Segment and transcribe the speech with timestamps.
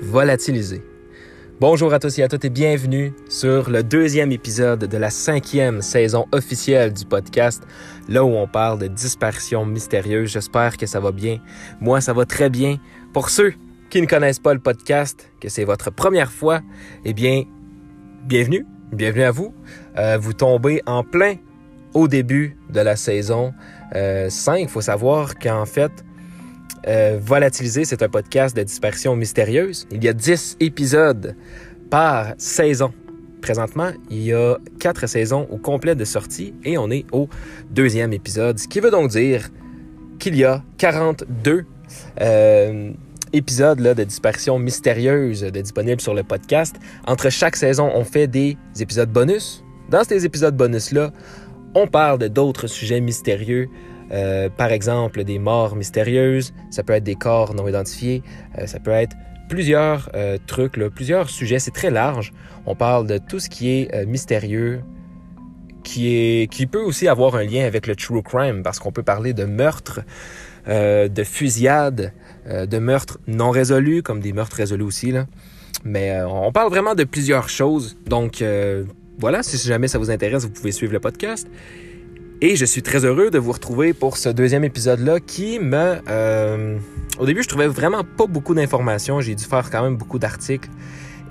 [0.00, 0.82] volatiliser.
[1.60, 5.82] Bonjour à tous et à toutes et bienvenue sur le deuxième épisode de la cinquième
[5.82, 7.64] saison officielle du podcast,
[8.08, 10.30] là où on parle de disparitions mystérieuses.
[10.30, 11.38] J'espère que ça va bien.
[11.80, 12.76] Moi, ça va très bien.
[13.12, 13.54] Pour ceux
[13.90, 16.60] qui ne connaissent pas le podcast, que c'est votre première fois,
[17.04, 17.42] eh bien,
[18.24, 18.64] bienvenue.
[18.92, 19.52] Bienvenue à vous.
[19.96, 21.34] Euh, vous tombez en plein
[21.92, 23.52] au début de la saison
[23.96, 24.58] euh, 5.
[24.60, 26.04] Il faut savoir qu'en fait,
[26.86, 29.86] euh, Volatiliser, c'est un podcast de disparition mystérieuse.
[29.90, 31.34] Il y a 10 épisodes
[31.90, 32.92] par saison.
[33.40, 37.28] Présentement, il y a 4 saisons au complet de sortie et on est au
[37.70, 39.48] deuxième épisode, ce qui veut donc dire
[40.18, 41.64] qu'il y a 42
[42.20, 42.92] euh,
[43.32, 46.76] épisodes de disparition mystérieuse de disponibles sur le podcast.
[47.06, 49.64] Entre chaque saison, on fait des épisodes bonus.
[49.90, 51.12] Dans ces épisodes bonus-là,
[51.74, 53.68] on parle d'autres sujets mystérieux,
[54.12, 58.22] euh, par exemple, des morts mystérieuses, ça peut être des corps non identifiés,
[58.58, 59.16] euh, ça peut être
[59.48, 61.58] plusieurs euh, trucs, là, plusieurs sujets.
[61.58, 62.32] C'est très large.
[62.66, 64.80] On parle de tout ce qui est mystérieux,
[65.82, 69.02] qui, est, qui peut aussi avoir un lien avec le true crime, parce qu'on peut
[69.02, 70.00] parler de meurtres,
[70.66, 72.12] de fusillades,
[72.46, 75.12] de meurtres non résolus, comme des meurtres résolus aussi.
[75.12, 75.24] Là.
[75.84, 77.96] Mais on parle vraiment de plusieurs choses.
[78.06, 78.44] Donc
[79.18, 81.48] voilà, si jamais ça vous intéresse, vous pouvez suivre le podcast.
[82.40, 85.96] Et je suis très heureux de vous retrouver pour ce deuxième épisode-là qui me...
[86.08, 86.78] Euh,
[87.18, 89.20] au début, je trouvais vraiment pas beaucoup d'informations.
[89.20, 90.68] J'ai dû faire quand même beaucoup d'articles.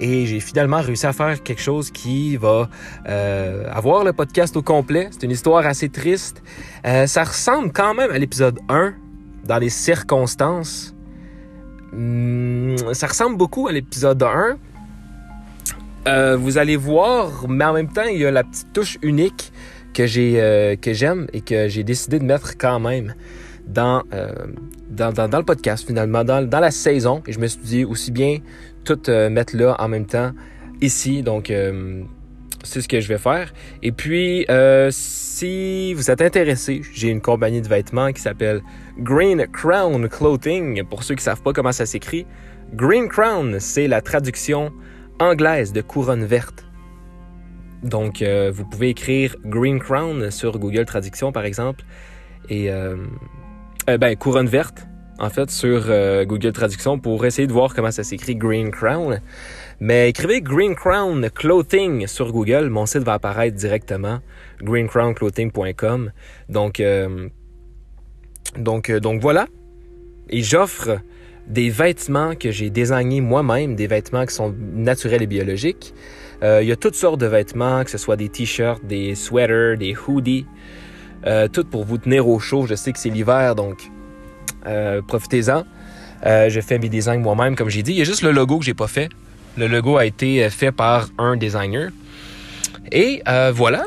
[0.02, 2.70] Et j'ai finalement réussi à faire quelque chose qui va
[3.08, 5.08] euh, avoir le podcast au complet.
[5.12, 6.44] C'est une histoire assez triste.
[6.86, 8.94] Euh, ça ressemble quand même à l'épisode 1
[9.46, 10.94] dans les circonstances.
[11.94, 14.22] Hum, ça ressemble beaucoup à l'épisode
[16.06, 16.36] 1.
[16.36, 19.54] vous allez voir, mais en même temps, il y a la petite touche unique
[19.98, 23.16] que j'ai euh, que j'aime et que j'ai décidé de mettre quand même
[23.66, 24.32] dans, euh,
[24.92, 27.24] dans, dans, le podcast finalement, dans, dans, la saison.
[27.26, 28.38] Et je me suis dit aussi bien
[28.86, 30.34] tout euh, mettre là en même temps
[30.82, 31.24] ici.
[31.24, 31.52] Donc
[32.64, 33.52] c'est ce que je vais faire.
[33.82, 34.46] Et puis
[34.92, 38.62] si vous êtes intéressé, j'ai une compagnie de vêtements qui s'appelle
[39.00, 40.84] Green Crown Clothing.
[40.84, 42.28] Pour ceux qui savent pas comment ça s'écrit,
[42.76, 44.72] Green Crown, c'est la traduction
[45.20, 46.67] anglaise de couronne verte.
[47.84, 51.84] Donc, euh, vous pouvez écrire Green Crown sur Google Traduction, par exemple,
[52.50, 52.98] et euh,
[53.90, 54.88] euh ben, couronne verte,
[55.20, 59.22] en fait, sur euh, Google Traduction pour essayer de voir comment ça s'écrit Green Crown.
[59.80, 64.20] Mais écrivez Green Crown Clothing sur Google, mon site va apparaître directement,
[64.62, 66.12] greencrownclothing.com.
[66.50, 66.82] Donc,
[68.58, 69.48] donc, donc voilà.
[70.30, 71.00] Et j'offre
[71.48, 75.94] des vêtements que j'ai désignés moi-même, des vêtements qui sont naturels et biologiques.
[76.44, 79.78] Euh, il y a toutes sortes de vêtements, que ce soit des t-shirts, des sweaters,
[79.78, 80.46] des hoodies,
[81.26, 82.66] euh, tout pour vous tenir au chaud.
[82.68, 83.90] Je sais que c'est l'hiver, donc
[84.66, 85.64] euh, profitez-en.
[86.24, 87.92] je fais mes designs moi-même, comme j'ai dit.
[87.92, 89.10] Il y a juste le logo que j'ai pas fait.
[89.58, 91.90] Le logo a été fait par un designer.
[92.92, 93.24] Et
[93.54, 93.86] voilà,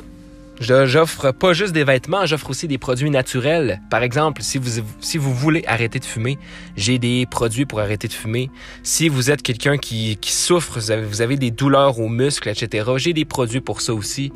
[0.60, 3.80] J'offre pas juste des vêtements, j'offre aussi des produits naturels.
[3.90, 6.38] Par exemple, si vous, si vous voulez arrêter de fumer,
[6.76, 8.50] j'ai des produits pour arrêter de fumer.
[8.82, 12.50] Si vous êtes quelqu'un qui, qui souffre, vous avez, vous avez des douleurs aux muscles,
[12.50, 14.32] etc., j'ai des produits pour ça aussi.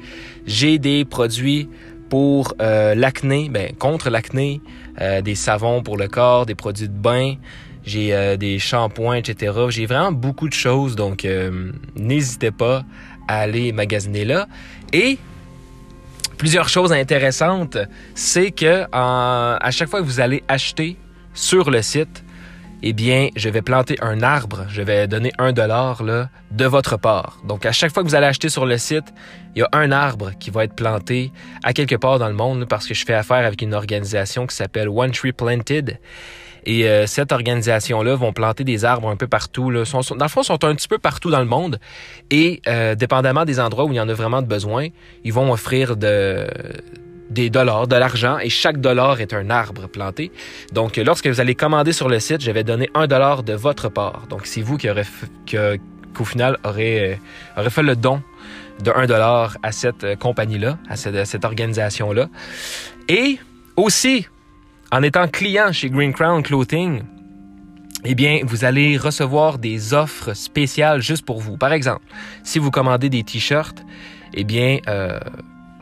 [0.46, 1.68] J'ai des produits
[2.08, 4.62] pour euh, l'acné, ben, contre l'acné,
[5.00, 7.34] euh, des savons pour le corps, des produits de bain,
[7.84, 9.52] j'ai euh, des shampoings, etc.
[9.68, 12.84] J'ai vraiment beaucoup de choses, donc euh, n'hésitez pas
[13.28, 14.48] à aller magasiner là.
[14.92, 15.18] Et
[16.44, 17.78] plusieurs choses intéressantes,
[18.14, 20.98] c'est que à chaque fois que vous allez acheter
[21.32, 22.22] sur le site,
[22.82, 27.38] eh bien, je vais planter un arbre, je vais donner un dollar de votre part.
[27.44, 29.06] Donc, à chaque fois que vous allez acheter sur le site,
[29.56, 31.32] il y a un arbre qui va être planté
[31.62, 34.54] à quelque part dans le monde parce que je fais affaire avec une organisation qui
[34.54, 35.98] s'appelle One Tree Planted.
[36.66, 39.70] Et euh, cette organisation-là vont planter des arbres un peu partout.
[39.70, 39.82] Là.
[39.84, 41.78] Dans le fond, sont un petit peu partout dans le monde.
[42.30, 44.88] Et euh, dépendamment des endroits où il y en a vraiment de besoin,
[45.24, 46.46] ils vont offrir de,
[47.30, 50.32] des dollars, de l'argent, et chaque dollar est un arbre planté.
[50.72, 53.88] Donc, lorsque vous allez commander sur le site, je vais donner un dollar de votre
[53.88, 54.26] part.
[54.28, 55.04] Donc, c'est vous qui aurez,
[55.50, 58.22] qu'au final aurez, euh, aurez fait le don
[58.82, 62.28] de 1 dollar à cette compagnie-là, à cette, cette organisation-là.
[63.08, 63.38] Et
[63.76, 64.26] aussi,
[64.94, 67.02] en étant client chez Green Crown Clothing,
[68.04, 71.56] eh bien, vous allez recevoir des offres spéciales juste pour vous.
[71.56, 72.04] Par exemple,
[72.44, 73.84] si vous commandez des t-shirts,
[74.34, 75.18] eh bien, euh,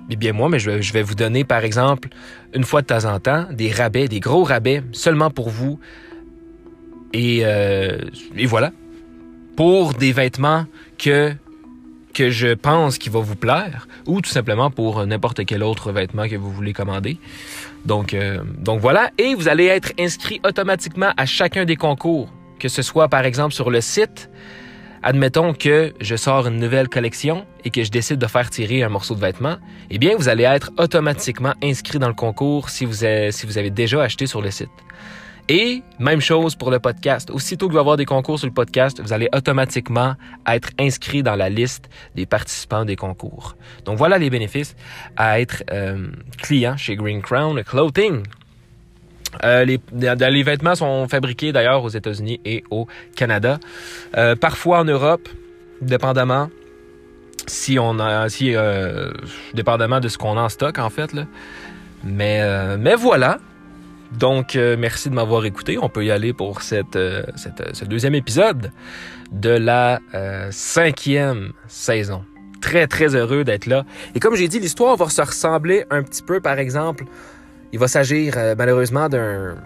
[0.09, 2.09] eh moi, mais je, vais vous donner, par exemple,
[2.55, 5.79] une fois de temps en temps, des rabais, des gros rabais, seulement pour vous.
[7.13, 7.99] Et, euh,
[8.35, 8.73] et voilà.
[9.57, 10.65] Pour des vêtements
[10.97, 11.35] que
[12.13, 16.29] que je pense qu'il va vous plaire, ou tout simplement pour n'importe quel autre vêtement
[16.29, 17.19] que vous voulez commander.
[17.85, 22.29] Donc, euh, donc voilà, et vous allez être inscrit automatiquement à chacun des concours
[22.63, 24.31] que ce soit par exemple sur le site,
[25.03, 28.89] admettons que je sors une nouvelle collection et que je décide de faire tirer un
[28.89, 29.57] morceau de vêtement,
[29.91, 33.71] eh bien, vous allez être automatiquement inscrit dans le concours si vous si vous avez
[33.71, 34.71] déjà acheté sur le site.
[35.49, 37.31] Et même chose pour le podcast.
[37.31, 40.15] Aussitôt qu'il va y avoir des concours sur le podcast, vous allez automatiquement
[40.47, 43.57] être inscrit dans la liste des participants des concours.
[43.85, 44.77] Donc voilà les bénéfices
[45.17, 46.09] à être euh,
[46.39, 48.23] client chez Green Crown Clothing.
[49.45, 52.87] Euh, les, les, vêtements sont fabriqués d'ailleurs aux États-Unis et au
[53.17, 53.59] Canada.
[54.17, 55.29] Euh, parfois en Europe,
[55.81, 56.51] dépendamment
[57.49, 58.55] si on a si
[59.53, 61.11] dépendamment de ce qu'on a en stock en fait.
[62.05, 63.39] Mais mais voilà.
[64.19, 65.79] Donc euh, merci de m'avoir écouté.
[65.81, 66.99] On peut y aller pour cette,
[67.37, 68.71] cette ce deuxième épisode
[69.31, 70.01] de la
[70.51, 72.25] cinquième saison.
[72.61, 73.85] Très très heureux d'être là.
[74.15, 77.05] Et comme j'ai dit, l'histoire va se ressembler un petit peu, par exemple,
[77.73, 79.57] il va s'agir euh, malheureusement d'un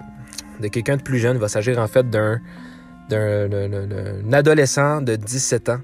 [0.61, 1.37] de quelqu'un de plus jeune.
[1.37, 2.41] Il va s'agir en fait d'un
[3.11, 5.81] d'un adolescent de 17 ans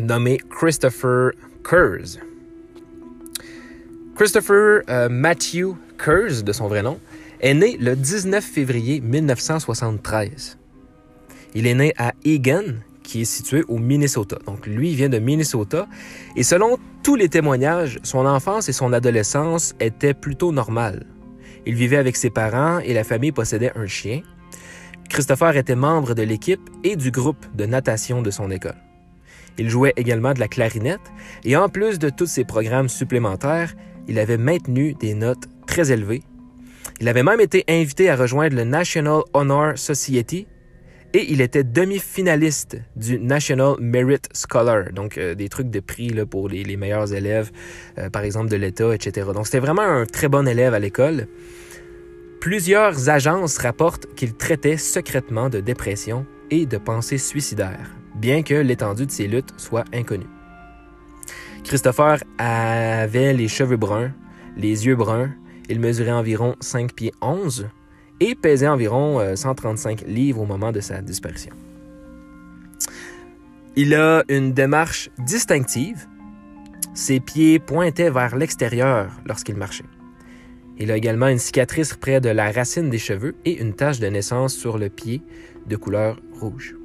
[0.00, 1.30] nommé Christopher
[1.62, 2.18] Kurz.
[4.16, 6.98] Christopher euh, Matthew Kurz, de son vrai nom,
[7.42, 10.58] est né le 19 février 1973.
[11.54, 12.62] Il est né à Egan,
[13.02, 14.38] qui est situé au Minnesota.
[14.46, 15.88] Donc lui, vient de Minnesota.
[16.36, 21.04] Et selon tous les témoignages, son enfance et son adolescence étaient plutôt normales.
[21.66, 24.22] Il vivait avec ses parents et la famille possédait un chien.
[25.08, 28.78] Christopher était membre de l'équipe et du groupe de natation de son école.
[29.58, 31.12] Il jouait également de la clarinette
[31.44, 33.74] et en plus de tous ses programmes supplémentaires,
[34.08, 36.22] il avait maintenu des notes très élevées.
[37.02, 40.46] Il avait même été invité à rejoindre le National Honor Society
[41.12, 46.26] et il était demi-finaliste du National Merit Scholar, donc euh, des trucs de prix là,
[46.26, 47.50] pour les, meilleurs élèves,
[47.98, 49.28] euh, par exemple de l'État, etc.
[49.34, 51.26] Donc c'était vraiment un très bon élève à l'école.
[52.40, 59.06] Plusieurs agences rapportent qu'il traitait secrètement de dépression et de pensées suicidaires, bien que l'étendue
[59.06, 60.30] de ses luttes soit inconnue.
[61.64, 64.12] Christopher avait les cheveux bruns,
[64.56, 65.32] les yeux bruns,
[65.68, 67.68] il mesurait environ 5 pieds 11
[68.20, 71.54] et pesait environ 135 euh, livres au moment de sa disparition.
[73.74, 76.06] Il a une démarche distinctive.
[76.94, 79.84] Ses pieds pointaient vers l'extérieur lorsqu'il marchait.
[80.78, 84.06] Il a également une cicatrice près de la racine des cheveux et une tache de
[84.08, 85.22] naissance sur le pied
[85.66, 86.76] de couleur rouge.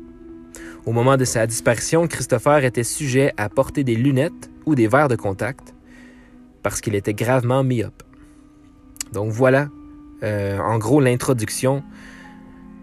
[0.86, 5.10] Au moment de sa disparition, Christopher était sujet à porter des lunettes ou des verres
[5.10, 5.76] de contact
[6.64, 8.04] parce qu'il était gravement myope.
[9.14, 9.70] Donc voilà
[10.24, 11.84] euh, en gros l'introduction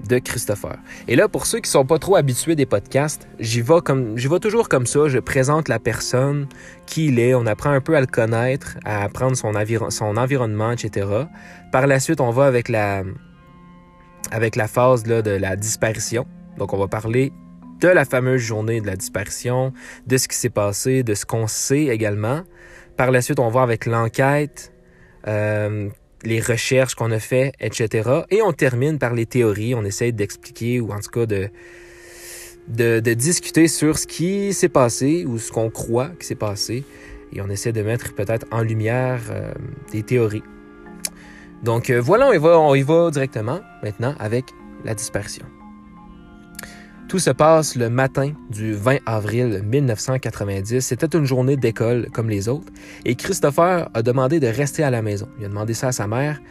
[0.08, 0.76] de Christopher.
[1.08, 4.68] Et là, pour ceux qui sont pas trop habitués des podcasts, j'y vais comme, toujours
[4.68, 5.08] comme ça.
[5.08, 6.46] Je présente la personne,
[6.86, 9.52] qui il est, on apprend un peu à le connaître, à apprendre son,
[9.88, 11.06] son environnement, etc.
[11.72, 13.02] Par la suite, on va avec la,
[14.30, 16.26] avec la phase là, de la disparition.
[16.58, 17.32] Donc, on va parler
[17.80, 19.72] de la fameuse journée de la disparition,
[20.06, 22.42] de ce qui s'est passé, de ce qu'on sait également.
[22.96, 24.72] Par la suite, on va avec l'enquête,
[25.26, 25.88] euh,
[26.24, 28.22] les recherches qu'on a fait, etc.
[28.30, 29.74] Et on termine par les théories.
[29.74, 31.50] On essaie d'expliquer ou en tout cas de,
[32.68, 36.84] de, discuter sur ce qui s'est passé ou ce qu'on croit qui s'est passé.
[37.32, 39.52] Et on essaie de mettre peut-être en lumière euh,
[39.92, 40.44] des théories.
[41.62, 44.46] Donc euh, voilà, on y, va, on y va directement maintenant avec
[44.84, 45.46] la dispersion.
[47.14, 50.80] Tout se passe le matin du 20 avril 1990.
[50.80, 52.72] C'était une journée d'école comme les autres
[53.04, 55.28] et Christopher a demandé de rester à la maison.
[55.38, 56.42] Il a demandé ça à sa mère.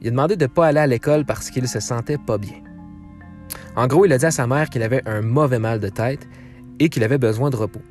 [0.00, 2.56] Il a demandé de ne pas aller à l'école parce qu'il se sentait pas bien.
[3.76, 6.26] En gros, il a dit à sa mère qu'il avait un mauvais mal de tête
[6.80, 7.82] et qu'il avait besoin de repos.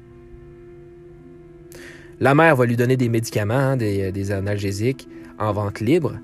[2.20, 5.08] La mère va lui donner des médicaments, hein, des, des analgésiques
[5.40, 6.18] en vente libre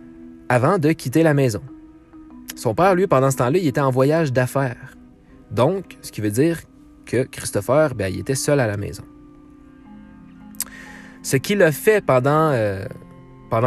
[0.50, 1.62] avant de quitter la maison.
[2.58, 4.99] Son père, lui, pendant ce temps-là, il était en voyage d'affaires.
[5.52, 6.60] Donc, ce qui veut dire
[7.06, 9.04] que Christopher, ben, il était seul à la maison.
[11.24, 12.86] Ce qu'il a fait pendant, euh,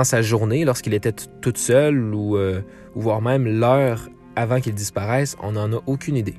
[0.04, 2.62] sa journée, lorsqu'il était tout seul, ou, euh,
[2.94, 6.38] ou voire même l'heure avant qu'il disparaisse, on n'en a aucune idée.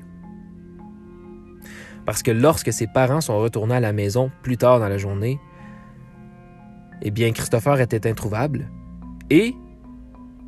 [2.04, 5.38] Parce que lorsque ses parents sont retournés à la maison plus tard dans la journée,
[7.02, 8.70] eh bien, Christopher était introuvable
[9.30, 9.54] et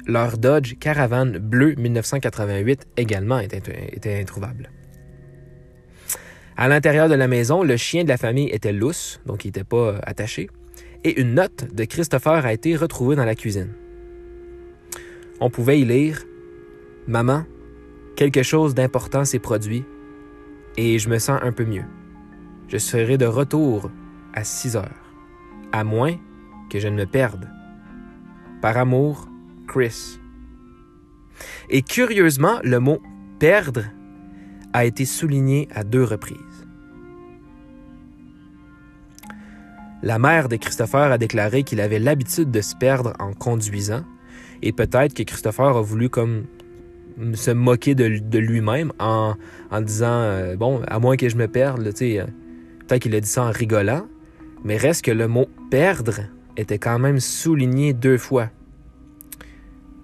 [0.07, 4.71] leur Dodge Caravan bleu 1988 également était introuvable.
[6.57, 9.65] À l'intérieur de la maison, le chien de la famille était lousse, donc il n'était
[9.65, 10.49] pas attaché,
[11.05, 13.73] et une note de Christopher a été retrouvée dans la cuisine.
[15.39, 16.23] On pouvait y lire
[17.07, 17.45] Maman,
[18.17, 19.85] quelque chose d'important s'est produit
[20.77, 21.85] et je me sens un peu mieux.
[22.69, 23.91] Je serai de retour
[24.35, 25.13] à 6 heures,
[25.73, 26.17] à moins
[26.71, 27.49] que je ne me perde.
[28.61, 29.29] Par amour,
[29.69, 30.19] Chris.
[31.71, 33.01] Et curieusement, le mot
[33.39, 33.83] perdre
[34.73, 36.46] a été souligné à deux reprises.
[40.03, 44.05] La mère de Christopher a déclaré qu'il avait l'habitude de se perdre en conduisant,
[44.63, 46.45] et peut-être que Christopher a voulu comme
[47.35, 49.35] se moquer de, lui-même en,
[49.81, 52.27] disant euh, bon à moins que je me perde tu euh,
[52.87, 54.07] peut-être qu'il a dit ça en rigolant.
[54.65, 56.21] Mais reste que le mot perdre
[56.57, 58.51] était quand même souligné deux fois.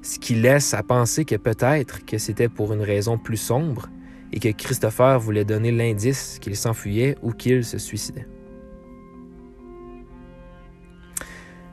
[0.03, 3.89] Ce qui laisse à penser que peut-être que c'était pour une raison plus sombre
[4.33, 8.27] et que Christopher voulait donner l'indice qu'il s'enfuyait ou qu'il se suicidait.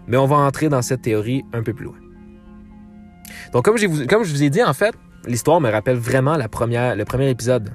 [0.09, 1.95] Mais on va entrer dans cette théorie un peu plus loin.
[3.53, 7.69] Donc comme je vous, ai dit, en fait, l'histoire me rappelle vraiment le premier épisode.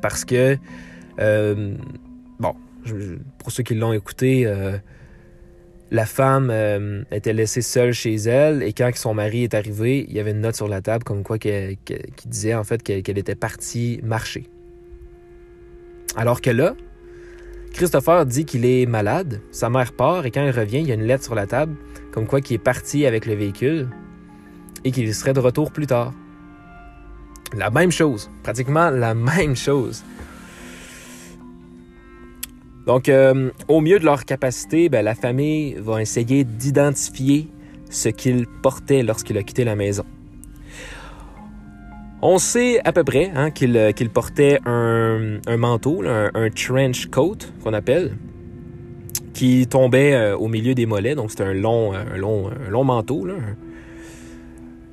[0.00, 0.56] Parce que,
[1.20, 1.74] euh,
[2.38, 2.54] bon,
[3.38, 4.78] pour ceux qui l'ont écouté, euh,
[5.90, 10.14] la femme euh, était laissée seule chez elle et quand son mari est arrivé, il
[10.14, 11.76] y avait une note sur la table comme quoi qui
[12.26, 14.46] disait en fait qu'elle était partie marcher.
[16.16, 16.74] Alors que là,
[17.72, 20.94] Christopher dit qu'il est malade, sa mère part et quand il revient, il y a
[20.94, 21.76] une lettre sur la table
[22.12, 23.88] comme quoi qu'il est parti avec le véhicule
[24.84, 26.12] et qu'il serait de retour plus tard.
[27.56, 30.04] La même chose, pratiquement la même chose.
[32.86, 37.48] Donc, euh, au mieux de leur capacité, ben, la famille va essayer d'identifier
[37.90, 40.04] ce qu'il portait lorsqu'il a quitté la maison.
[42.22, 48.16] On sait à peu près hein, qu'il portait un, manteau, un, trench coat qu'on appelle,
[49.32, 53.26] qui tombait euh, au milieu des mollets, donc c'était un long, un, long, long manteau.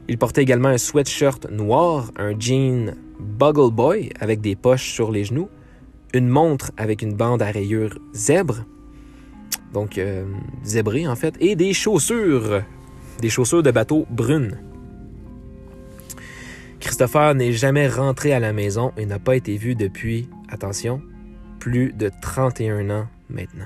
[0.08, 5.26] Il portait également un sweatshirt noir, un jean Buggle Boy avec des poches sur les
[5.26, 5.50] genoux,
[6.14, 8.64] une montre avec une bande à rayures zèbre,
[9.74, 10.24] donc euh,
[10.64, 12.62] zébré en fait, et des chaussures,
[13.20, 14.58] des chaussures de bateau brunes.
[16.80, 21.02] Christopher n'est jamais rentré à la maison et n'a pas été vu depuis, attention,
[21.60, 23.66] plus de 31 ans maintenant.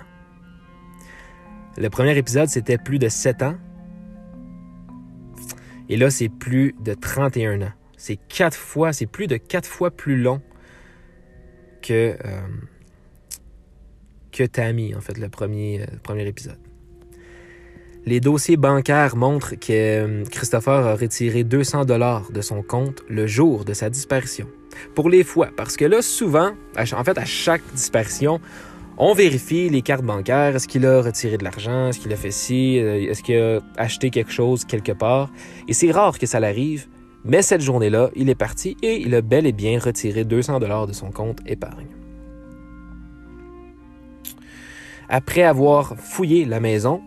[1.78, 3.56] Le premier épisode, c'était plus de 7 ans.
[5.90, 7.72] Et là, c'est plus de 31 ans.
[7.98, 10.42] C'est quatre fois, c'est plus de 4 fois plus long
[11.82, 12.42] que, euh,
[14.32, 16.60] que Tammy, en fait, le premier, euh, premier épisode.
[18.06, 23.28] Les dossiers bancaires montrent que euh, Christopher a retiré 200 dollars de son compte le
[23.28, 24.48] jour de sa disparition.
[24.96, 28.40] Pour les fois, parce que là, souvent, en fait, à chaque disparition,
[28.98, 30.56] on vérifie les cartes bancaires.
[30.56, 31.90] Est-ce qu'il a retiré de l'argent?
[31.90, 32.78] Est-ce qu'il a fait ci?
[32.78, 35.32] Est-ce qu'il a acheté quelque chose quelque part?
[35.68, 36.88] Et c'est rare que ça l'arrive,
[37.24, 40.88] mais cette journée-là, il est parti et il a bel et bien retiré 200 dollars
[40.88, 41.88] de son compte épargne.
[45.08, 47.02] Après avoir fouillé la maison,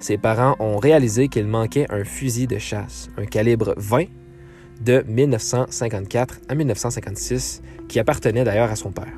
[0.00, 4.06] ses parents ont réalisé qu'il manquait un fusil de chasse, un calibre 20
[4.80, 9.12] de 1954 à 1956, qui appartenait d'ailleurs à son père.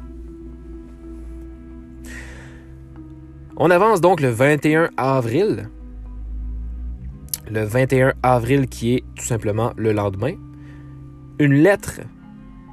[3.56, 5.68] On avance donc le 21 avril
[7.52, 10.34] le 21 avril, qui est tout simplement le lendemain,
[11.38, 12.00] une lettre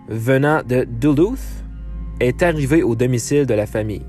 [0.08, 1.40] venant de Duluth
[2.20, 4.06] est arrivée au domicile de la famille.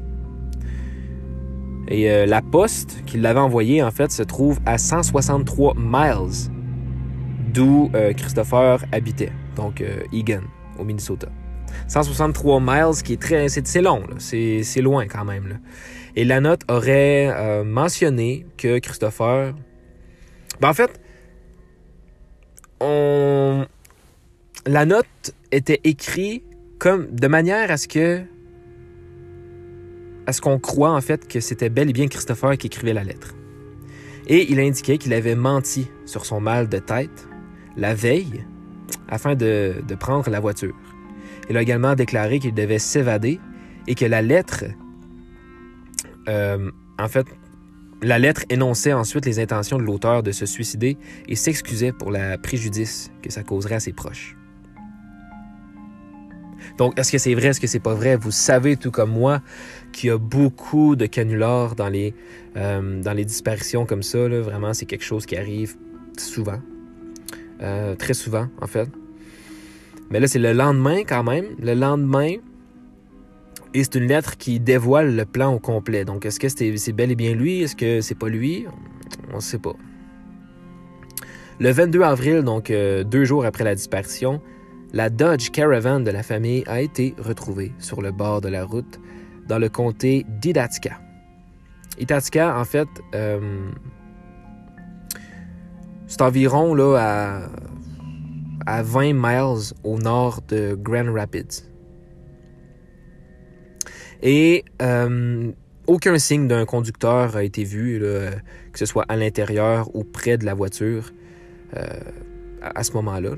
[1.91, 6.51] Et euh, la poste qui l'avait envoyée, en fait, se trouve à 163 miles
[7.53, 10.43] d'où euh, Christopher habitait, donc euh, Egan,
[10.79, 11.29] au Minnesota.
[11.89, 13.49] 163 miles, qui est très...
[13.49, 15.61] C'est long, c'est loin quand même.
[16.15, 19.55] Et la note aurait mentionné que Christopher
[20.61, 21.01] ben, en fait,
[22.81, 23.65] on...
[24.67, 25.07] la note
[25.53, 26.45] était écrite
[26.79, 28.23] comme de manière à ce que
[30.31, 33.03] à ce qu'on croit en fait que c'était bel et bien Christopher qui écrivait la
[33.03, 33.35] lettre.
[34.29, 37.29] Et il indiquait qu'il avait menti sur son mal de tête
[37.77, 38.47] la veille
[39.09, 40.77] afin de, de prendre la voiture.
[41.49, 43.41] Il a également déclaré qu'il devait s'évader
[43.89, 44.67] et que la lettre,
[46.29, 47.27] euh, en fait,
[48.01, 50.97] la lettre énonçait ensuite les intentions de l'auteur de se suicider
[51.27, 54.37] et s'excusait pour la préjudice que ça causerait à ses proches.
[56.79, 58.17] Donc, est-ce que c'est vrai, est-ce que c'est pas vrai?
[58.17, 59.41] Vous savez, tout comme moi,
[59.93, 62.15] qu'il y a beaucoup de canulars dans les,
[62.57, 64.29] euh, disparitions comme ça.
[64.29, 65.77] Vraiment, c'est quelque chose qui arrive
[66.17, 66.61] souvent.
[67.63, 68.89] Euh, très souvent, en fait.
[70.11, 71.45] Mais là, c'est le lendemain quand même.
[71.61, 72.37] Le lendemain,
[73.73, 76.05] et c'est une lettre qui dévoile le plan au complet.
[76.05, 77.63] Donc, est-ce que c'est bel et bien lui?
[77.63, 78.67] Est-ce que c'est pas lui?
[79.33, 79.75] On ne sait pas.
[81.61, 84.41] Le 22 avril, donc euh, deux jours après la disparition,
[84.93, 89.01] la Dodge Caravan de la famille a été retrouvée sur le bord de la route
[89.49, 91.01] dans le comté d'Idatka.
[91.99, 93.71] Idatka, en fait, euh,
[96.07, 97.49] c'est environ à
[98.83, 101.65] 20 miles au nord de Grand Rapids.
[104.23, 105.51] Et euh,
[105.87, 108.01] aucun signe d'un conducteur a été vu,
[108.73, 111.13] que ce soit à l'intérieur ou près de la voiture
[111.77, 111.87] euh,
[112.63, 113.31] à, ce moment-là.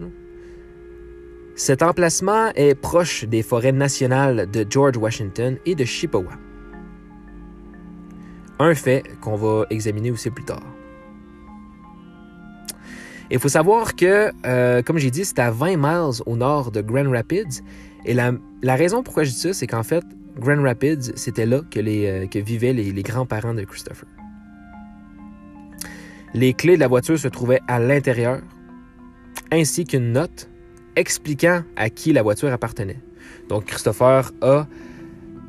[1.54, 6.32] Cet emplacement est proche des forêts nationales de George Washington et de Chippewa.
[8.58, 10.62] Un fait qu'on va examiner aussi plus tard.
[13.30, 16.80] Il faut savoir que, euh, comme j'ai dit, c'est à 20 miles au nord de
[16.80, 17.62] Grand Rapids.
[18.04, 18.32] Et la,
[18.62, 20.04] raison pourquoi je dis ça, c'est qu'en fait,
[20.38, 24.08] Grand Rapids, c'était là que, euh, vivaient les grands-parents de Christopher.
[26.34, 28.40] Les clés de la voiture se trouvaient à l'intérieur,
[29.50, 30.48] ainsi qu'une note
[30.96, 32.98] expliquant à qui la voiture appartenait.
[33.48, 34.66] Donc Christopher a,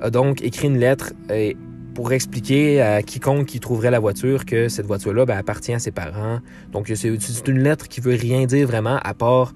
[0.09, 1.53] donc écrit une lettre euh,
[1.93, 5.91] pour expliquer à quiconque qui trouverait la voiture que cette voiture-là ben, appartient à ses
[5.91, 6.39] parents.
[6.71, 9.53] Donc c'est une lettre qui veut rien dire vraiment à part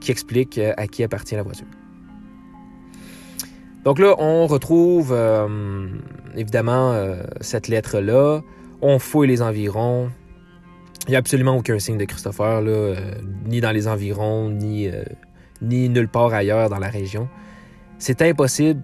[0.00, 1.66] qui explique euh, à qui appartient la voiture.
[3.84, 5.88] Donc là, on retrouve euh,
[6.36, 6.94] évidemment
[7.40, 8.42] cette lettre-là.
[8.82, 10.10] On fouille les environs.
[11.06, 12.96] Il n'y a absolument aucun signe de Christopher, là,
[13.46, 14.90] ni dans les environs, ni
[15.62, 17.28] ni nulle part ailleurs dans la région.
[17.98, 18.82] C'est impossible.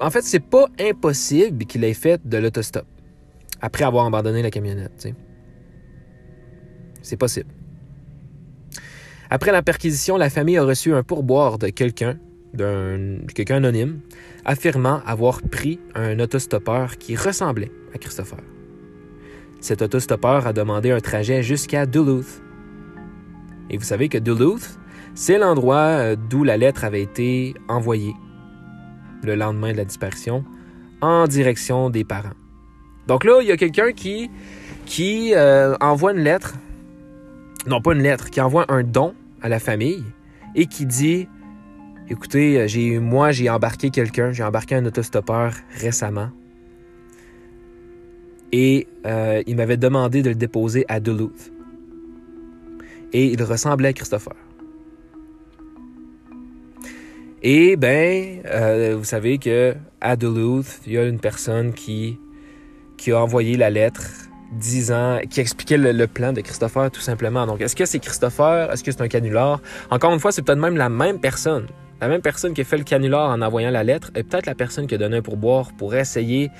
[0.00, 2.86] En fait, c'est pas impossible qu'il ait fait de l'autostop
[3.60, 5.08] après avoir abandonné la camionnette.
[7.02, 7.50] C'est possible.
[9.30, 12.18] Après la perquisition, la famille a reçu un pourboire de quelqu'un,
[12.54, 14.00] d'un quelqu'un anonyme,
[14.44, 18.38] affirmant avoir pris un autostoppeur qui ressemblait à Christopher.
[19.60, 22.42] Cet autostoppeur a demandé un trajet jusqu'à Duluth,
[23.70, 24.78] et vous savez que Duluth,
[25.14, 28.14] c'est l'endroit euh, d'où la lettre avait été envoyée
[29.22, 30.44] le lendemain de la disparition
[31.00, 32.36] en direction des parents.
[33.06, 34.30] Donc là, il y a quelqu'un qui,
[34.84, 36.54] qui euh, envoie une lettre,
[37.66, 40.04] non pas une lettre, qui envoie un don à la famille
[40.54, 41.28] et qui dit
[42.08, 46.28] Écoutez, euh, moi, j'ai embarqué quelqu'un, j'ai embarqué un autostoppeur récemment.
[48.52, 48.86] Et
[49.46, 51.52] il m'avait demandé de le déposer à Duluth
[53.16, 54.34] et il ressemblait à Christopher.
[57.42, 62.18] Et ben, euh, vous savez que à Duluth, il y a une personne qui,
[63.08, 64.02] a envoyé la lettre
[64.52, 67.46] disant, qui expliquait le, plan de Christopher tout simplement.
[67.46, 68.70] Donc, est-ce que c'est Christopher?
[68.70, 69.62] Est-ce que c'est un canular?
[69.90, 71.68] Encore une fois, c'est peut-être même la même personne.
[72.02, 74.54] La même personne qui a fait le canular en envoyant la lettre est peut-être la
[74.54, 76.50] personne qui a donné un pourboire pour essayer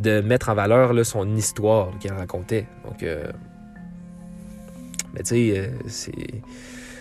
[0.00, 2.66] de mettre en valeur son histoire qu'il racontait.
[2.84, 3.30] Donc, euh,
[5.14, 5.68] mais tu sais, euh,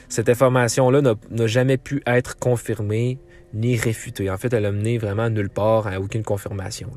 [0.07, 3.19] cette information-là n'a jamais pu être confirmée
[3.53, 4.29] ni réfutée.
[4.29, 6.89] En fait, elle a mené vraiment nulle part à aucune confirmation.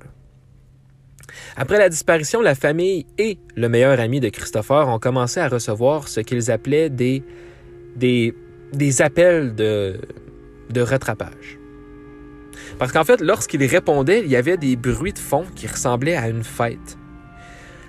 [1.57, 6.09] Après la disparition, la famille et le meilleur ami de Christopher ont commencé à recevoir
[6.09, 7.23] ce qu'ils appelaient des,
[7.97, 10.01] des, appels de,
[10.71, 11.59] de rattrapage.
[12.79, 16.29] Parce qu'en fait, lorsqu'ils répondaient, il y avait des bruits de fond qui ressemblaient à
[16.29, 16.99] une fête.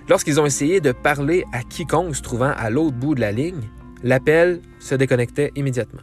[0.10, 3.70] Lorsqu'ils ont essayé de parler à quiconque se trouvant à l'autre bout de la ligne,
[4.04, 6.02] l'appel se déconnectait immédiatement.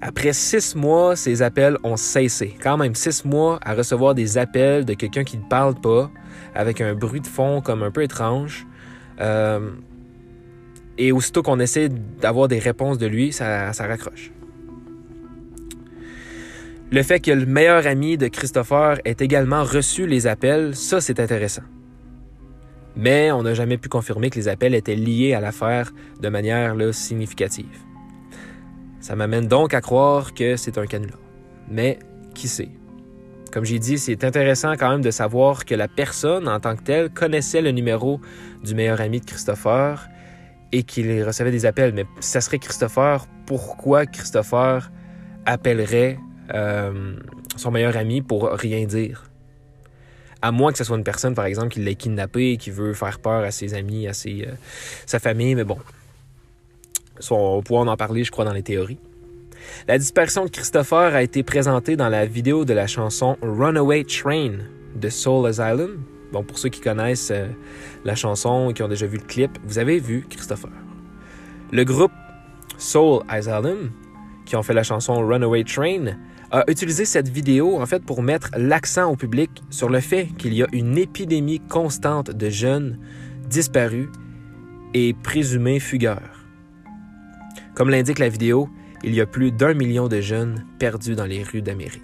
[0.00, 2.56] Après six mois, ces appels ont cessé.
[2.62, 6.10] Quand même six mois à recevoir des appels de quelqu'un qui ne parle pas,
[6.54, 8.66] avec un bruit de fond comme un peu étrange.
[9.20, 9.70] Euh,
[10.96, 14.32] et aussitôt qu'on essaie d'avoir des réponses de lui, ça, ça raccroche.
[16.92, 21.20] Le fait que le meilleur ami de Christopher ait également reçu les appels, ça c'est
[21.20, 21.62] intéressant.
[22.96, 26.74] Mais on n'a jamais pu confirmer que les appels étaient liés à l'affaire de manière
[26.92, 27.78] significative.
[28.98, 31.20] Ça m'amène donc à croire que c'est un canular.
[31.68, 32.00] Mais
[32.34, 32.70] qui sait?
[33.52, 36.82] Comme j'ai dit, c'est intéressant quand même de savoir que la personne en tant que
[36.82, 38.20] telle connaissait le numéro
[38.64, 40.08] du meilleur ami de Christopher
[40.72, 41.94] et qu'il recevait des appels.
[41.94, 44.90] Mais ça serait Christopher, pourquoi Christopher
[45.46, 46.18] appellerait
[46.54, 47.14] euh,
[47.56, 49.24] son meilleur ami pour rien dire.
[50.42, 52.94] À moins que ce soit une personne, par exemple, qui l'ait kidnappé et qui veut
[52.94, 54.44] faire peur à ses amis, à euh,
[55.06, 55.78] sa famille, mais bon.
[57.30, 58.98] On pourra en parler, je crois, dans les théories.
[59.86, 64.52] La disparition de Christopher a été présentée dans la vidéo de la chanson Runaway Train
[64.94, 66.02] de Soul Asylum.
[66.32, 67.48] Bon, pour ceux qui connaissent euh,
[68.04, 70.70] la chanson et qui ont déjà vu le clip, vous avez vu Christopher.
[71.70, 72.12] Le groupe
[72.78, 73.90] Soul Asylum,
[74.46, 76.16] qui ont fait la chanson Runaway Train,
[76.50, 80.54] a utilisé cette vidéo en fait pour mettre l'accent au public sur le fait qu'il
[80.54, 82.98] y a une épidémie constante de jeunes
[83.48, 84.08] disparus
[84.94, 86.44] et présumés fugueurs.
[87.74, 88.68] Comme l'indique la vidéo,
[89.04, 92.02] il y a plus d'un million de jeunes perdus dans les rues d'Amérique.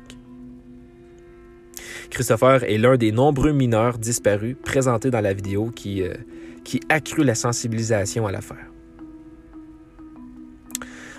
[2.11, 6.15] Christopher est l'un des nombreux mineurs disparus présentés dans la vidéo qui, euh,
[6.65, 6.81] qui
[7.19, 8.71] la sensibilisation à l'affaire.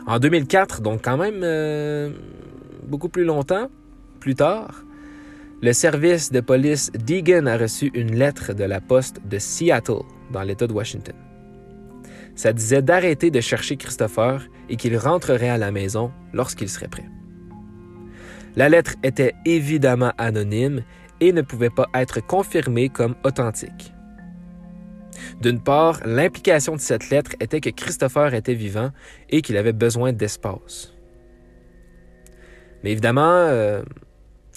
[0.07, 2.11] En 2004, donc quand même euh,
[2.87, 3.69] beaucoup plus longtemps,
[4.19, 4.83] plus tard,
[5.61, 10.43] le service de police Deegan a reçu une lettre de la poste de Seattle, dans
[10.43, 11.15] l'État de Washington.
[12.35, 17.09] Ça disait d'arrêter de chercher Christopher et qu'il rentrerait à la maison lorsqu'il serait prêt.
[18.55, 20.83] La lettre était évidemment anonyme
[21.19, 23.93] et ne pouvait pas être confirmée comme authentique.
[25.41, 28.91] D'une part, l'implication de cette lettre était que Christopher était vivant
[29.29, 30.96] et qu'il avait besoin d'espace.
[32.83, 33.81] Mais évidemment, euh,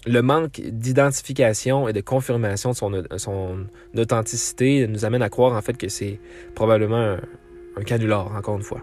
[0.07, 5.77] le manque d'identification et de confirmation de son, authenticité nous amène à croire en fait
[5.77, 6.21] que c'est
[6.55, 7.17] probablement
[7.77, 8.83] un, canular, encore une fois.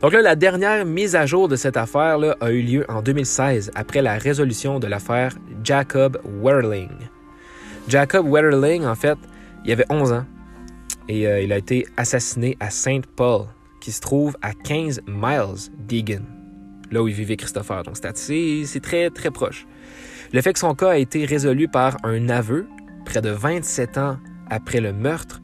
[0.00, 3.70] Donc là, la dernière mise à jour de cette affaire a eu lieu en 2016
[3.74, 6.90] après la résolution de l'affaire Jacob Werling.
[7.86, 9.18] Jacob Werling, en fait,
[9.64, 10.24] il avait 11 ans
[11.08, 13.46] et euh, il a été assassiné à Saint Paul,
[13.80, 16.37] qui se trouve à 15 miles d'Egan
[16.90, 17.82] là où vivait Christopher.
[17.82, 19.66] Donc c'est très, très proche.
[20.32, 22.66] Le fait que son cas a été résolu par un aveu,
[23.04, 24.18] près de 27 ans
[24.50, 25.40] après le meurtre,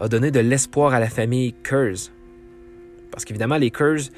[0.00, 2.12] a donné de l'espoir à la famille Kurz.
[3.10, 4.10] Parce qu'évidemment, les Kurz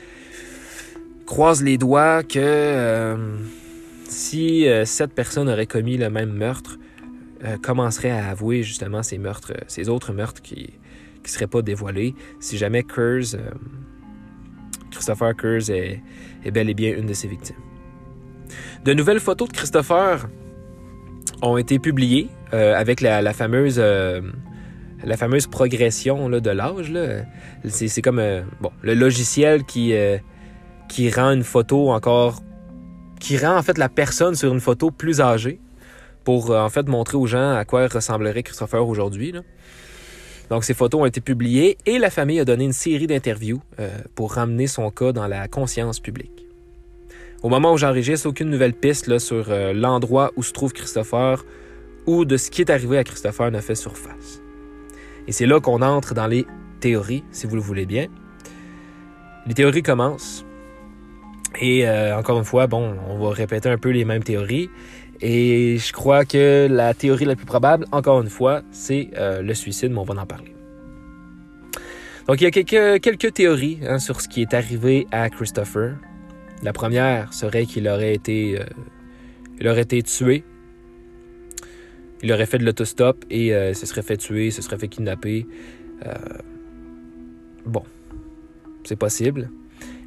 [1.27, 3.37] croisent les doigts que euh,
[4.05, 6.79] si euh, cette personne aurait commis le même meurtre,
[7.45, 10.73] euh, commencerait à avouer justement ces meurtres, ces autres meurtres qui
[11.23, 13.37] ne seraient pas dévoilés, si jamais Kurz
[14.91, 16.03] Christopher Kurz est,
[16.51, 17.57] bel et bien une de ses victimes.
[18.85, 20.29] De nouvelles photos de Christopher
[21.43, 24.21] ont été publiées euh, avec la, fameuse, euh,
[25.05, 26.93] la fameuse progression de l'âge.
[27.67, 29.93] C'est comme euh, bon, le logiciel qui,
[30.89, 32.43] qui rend une photo encore.
[33.21, 35.61] qui rend en fait la personne sur une photo plus âgée
[36.25, 39.35] pour en fait montrer aux gens à quoi ressemblerait Christopher aujourd'hui.
[40.51, 43.91] Donc, ces photos ont été publiées et la famille a donné une série d'interviews euh,
[44.15, 46.47] pour ramener son cas dans la conscience publique.
[47.43, 51.45] Au moment où j'enregistre, aucune nouvelle piste là, sur euh, l'endroit où se trouve Christopher
[52.07, 54.43] ou de ce qui est arrivé à Christopher ne fait surface.
[55.27, 56.47] Et c'est là qu'on entre dans les
[56.81, 58.07] théories, si vous le voulez bien.
[59.47, 60.45] Les théories commencent.
[61.61, 64.71] Et euh, encore une fois, bon, on va répéter un peu les mêmes théories.
[65.21, 69.55] Et je crois que la théorie la plus probable, encore une fois, c'est euh, le
[69.55, 70.55] suicide, mais on va en parler.
[72.29, 72.51] Donc il y a
[72.99, 75.97] quelques, théories hein, sur ce qui est arrivé à Christopher.
[76.63, 78.65] La première serait qu'il aurait été, euh,
[79.61, 80.45] il aurait été tué.
[82.23, 85.47] Il aurait fait de l'autostop et euh, se serait fait tuer, se serait fait kidnapper.
[87.65, 87.83] bon,
[88.85, 89.51] c'est possible.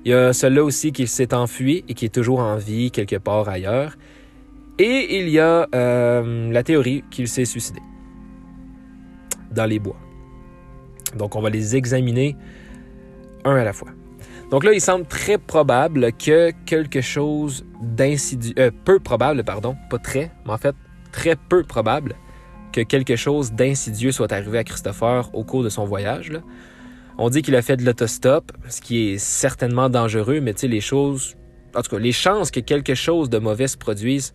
[0.06, 3.18] Il y a celui-là aussi qui s'est enfui et qui est toujours en vie quelque
[3.18, 3.98] part ailleurs.
[4.82, 7.80] Et il y a euh, la théorie qu'il s'est suicidé
[9.52, 10.00] dans les bois.
[11.16, 12.36] Donc on va les examiner
[13.46, 13.90] un à la fois.
[14.50, 20.00] Donc là, il semble très probable que quelque chose d'insidieux, euh, peu probable, pardon, pas
[20.00, 20.76] très, mais en fait
[21.12, 22.16] très peu probable
[22.74, 26.32] que quelque chose d'insidieux soit arrivé à Christopher au cours de son voyage.
[27.20, 30.68] On dit qu'il a fait de l'autostop, ce qui est certainement dangereux, mais tu sais,
[30.68, 31.36] les choses,
[31.76, 34.34] en tout cas, les chances que quelque chose de mauvais se produise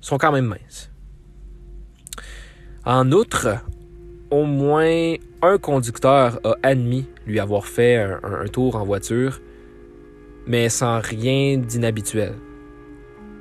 [0.00, 0.90] sont quand même minces.
[2.84, 3.58] En outre,
[4.30, 9.40] au moins un conducteur a admis lui avoir fait un, tour en voiture,
[10.46, 12.34] mais sans rien d'inhabituel.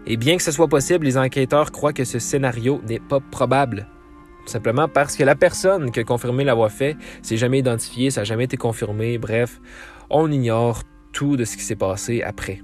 [0.06, 3.88] Et bien que ce soit possible, les enquêteurs croient que ce scénario n'est pas probable.
[4.46, 8.26] Simplement parce que la personne qui a confirmé l'avoir fait s'est jamais identifiée, ça n'a
[8.26, 9.60] jamais été confirmé, bref,
[10.10, 12.62] on ignore tout de ce qui s'est passé après.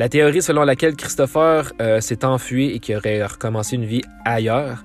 [0.00, 4.82] La théorie selon laquelle Christopher euh, s'est enfui et qu'il aurait recommencé une vie ailleurs,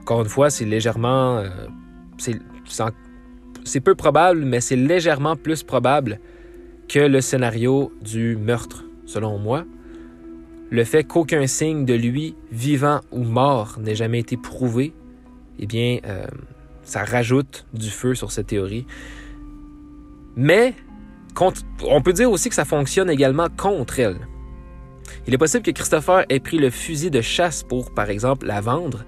[0.00, 1.38] encore une fois, c'est légèrement.
[1.38, 1.50] Euh,
[3.64, 6.18] c'est peu probable, mais c'est légèrement plus probable
[6.88, 9.66] que le scénario du meurtre, selon moi.
[10.68, 14.94] Le fait qu'aucun signe de lui, vivant ou mort, n'ait jamais été prouvé,
[15.60, 16.26] eh bien, euh,
[16.82, 18.84] ça rajoute du feu sur cette théorie.
[20.34, 20.74] Mais
[21.82, 24.18] on peut dire aussi que ça fonctionne également contre elle.
[25.26, 28.60] Il est possible que Christopher ait pris le fusil de chasse pour, par exemple, la
[28.60, 29.04] vendre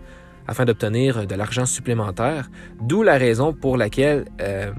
[0.48, 4.70] afin d'obtenir de l'argent supplémentaire, d'où la raison pour laquelle euh,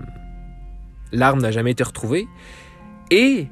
[1.11, 2.27] l'arme n'a jamais été retrouvée,
[3.11, 3.47] et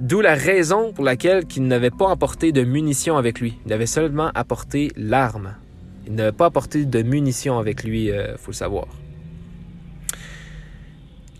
[0.00, 3.58] d'où la raison pour laquelle il n'avait pas emporté de munitions avec lui.
[3.66, 5.54] Il avait seulement apporté l'arme.
[6.06, 8.86] Il n'avait pas apporté de munitions avec lui, il euh, faut le savoir.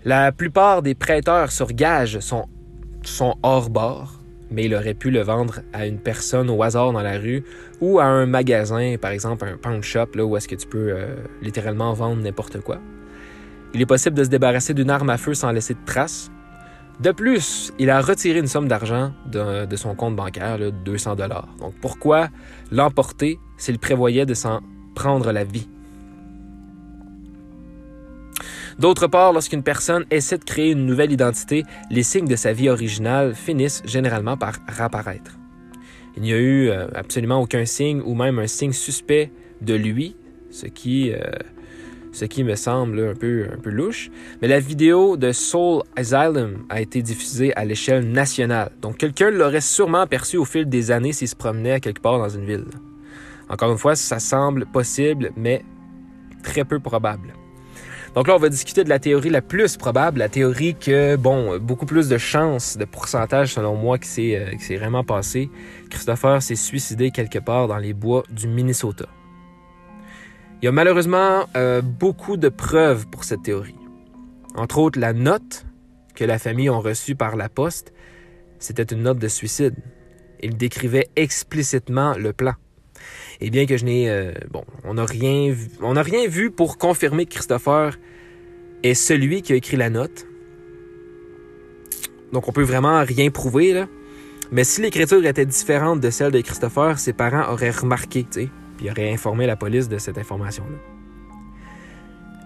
[0.06, 2.46] La plupart des prêteurs sur gage sont,
[3.42, 7.18] hors bord, mais il aurait pu le vendre à une personne au hasard dans la
[7.18, 7.42] rue
[7.80, 10.92] ou à un magasin, par exemple un pawn shop, là, où est-ce que tu peux
[10.92, 12.78] euh, littéralement vendre n'importe quoi.
[13.74, 16.30] Il est possible de se débarrasser d'une arme à feu sans laisser de traces,
[17.00, 21.16] De plus, il a retiré une somme d'argent de, de, son compte bancaire, là, 200
[21.16, 21.48] dollars.
[21.58, 22.28] Donc pourquoi
[22.70, 24.60] l'emporter s'il prévoyait de s'en
[24.94, 25.68] prendre la vie?
[28.78, 32.68] D'autre part, lorsqu'une personne essaie de créer une nouvelle identité, les signes de sa vie
[32.68, 35.38] originale finissent généralement par réapparaître.
[36.16, 40.16] Il n'y a eu euh, absolument aucun signe ou même un signe suspect de lui,
[40.50, 41.20] ce qui, euh,
[42.12, 44.10] ce qui me semble un peu, un peu louche.
[44.42, 48.72] Mais la vidéo de Soul Asylum a été diffusée à l'échelle nationale.
[48.82, 52.28] Donc quelqu'un l'aurait sûrement aperçu au fil des années s'il se promenait quelque part dans
[52.28, 52.66] une ville.
[53.48, 55.64] Encore une fois, ça semble possible, mais
[56.42, 57.32] très peu probable.
[58.16, 61.58] Donc là, on va discuter de la théorie la plus probable, la théorie que, bon,
[61.58, 65.50] beaucoup plus de chances, de pourcentage selon moi, que c'est euh, vraiment passé.
[65.90, 69.04] Christopher s'est suicidé quelque part dans les bois du Minnesota.
[70.62, 73.76] Il y a malheureusement euh, beaucoup de preuves pour cette théorie.
[74.54, 75.66] Entre autres, la note
[76.14, 77.92] que la famille a reçue par la poste,
[78.58, 79.74] c'était une note de suicide.
[80.40, 82.54] Il décrivait explicitement le plan.
[83.40, 84.08] Et bien que je n'ai...
[84.08, 87.98] Euh, bon, on n'a rien, vu, pour confirmer que Christopher
[88.82, 90.26] est celui qui a écrit la note.
[92.32, 93.86] Donc on peut vraiment rien prouver, là.
[94.52, 98.48] Mais si l'écriture était différente de celle de Christopher, ses parents auraient remarqué, tu sais,
[98.76, 100.76] puis auraient informé la police de cette information-là.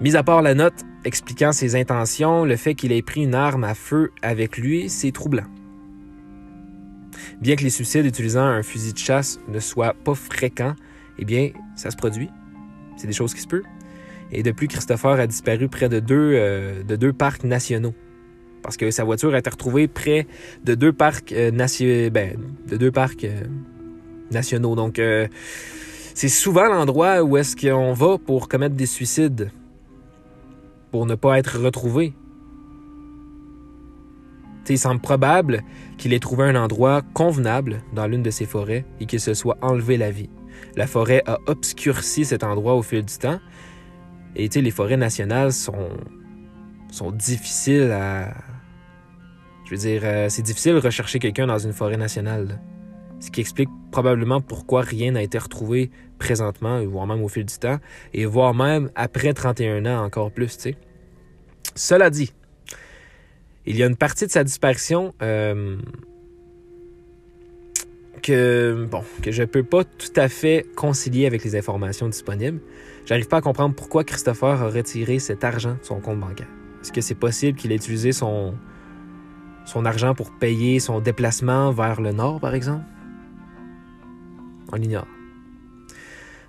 [0.01, 3.65] Mis à part la note expliquant ses intentions, le fait qu'il ait pris une arme
[3.65, 5.45] à feu avec lui, c'est troublant.
[7.41, 10.75] Bien que les suicides utilisant un fusil de chasse ne soient pas fréquents,
[11.19, 12.31] eh bien, ça se produit.
[12.97, 13.63] C'est des choses qui se peuvent.
[14.33, 17.95] Et depuis, Christopher a disparu près de deux, euh, de deux parcs nationaux.
[18.63, 20.27] Parce que sa voiture a été retrouvée près
[20.65, 21.51] de deux parcs, euh,
[22.11, 22.37] ben,
[22.69, 23.43] de deux parcs euh,
[24.31, 24.77] nationaux.
[24.77, 25.01] Donc,
[26.15, 29.51] c'est souvent l'endroit où est-ce qu'on va pour commettre des suicides,
[30.91, 32.15] pour ne pas être retrouvé
[34.71, 35.63] il semble probable
[36.01, 39.59] qu'il ait trouvé un endroit convenable dans l'une de ces forêts et qu'il se soit
[39.61, 40.31] enlevé la vie.
[40.75, 43.39] La forêt a obscurci cet endroit au fil du temps.
[44.35, 45.91] Et les forêts nationales sont,
[46.91, 48.33] sont difficiles à.
[49.67, 52.61] Je veux dire, euh, c'est difficile de rechercher quelqu'un dans une forêt nationale.
[53.21, 57.59] Ce qui explique probablement pourquoi rien n'a été retrouvé présentement, voire même au fil du
[57.59, 57.79] temps,
[58.15, 60.77] et voire même après 31 ans encore plus, tu sais.
[61.75, 62.33] Cela dit,
[63.67, 65.77] il y a une partie de sa disparition euh,
[68.23, 68.87] que
[69.27, 72.61] je peux pas tout à fait concilier avec les informations disponibles.
[73.07, 76.49] J'arrive pas à comprendre pourquoi Christopher a retiré cet argent de son compte bancaire.
[76.83, 78.55] Est-ce que c'est possible qu'il ait utilisé son
[79.67, 82.85] son argent pour payer son déplacement vers le nord, par exemple?
[84.73, 85.07] On l'ignore.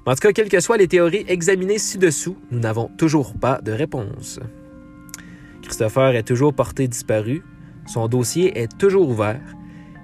[0.05, 3.71] En tout cas, quelles que soient les théories examinées ci-dessous, nous n'avons toujours pas de
[3.71, 4.39] réponse.
[5.71, 7.45] Christopher est toujours porté disparu.
[7.85, 9.39] Son dossier est toujours ouvert.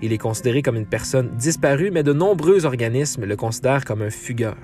[0.01, 4.09] Il est considéré comme une personne disparue, mais de nombreux organismes le considèrent comme un
[4.09, 4.55] fugueur.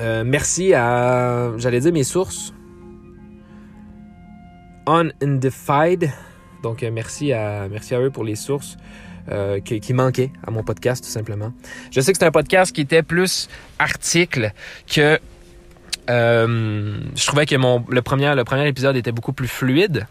[0.00, 2.52] Euh, merci à, j'allais dire mes sources.
[4.86, 6.10] Unidentified.
[6.62, 8.76] Donc, euh, merci, à, merci à eux pour les sources
[9.64, 11.54] qui, manquaient à mon podcast, tout simplement.
[11.90, 14.52] Je sais que c'est un podcast qui était plus article
[14.86, 15.18] que.
[16.06, 20.06] je trouvais que mon, le, premier, le premier épisode était beaucoup plus fluide.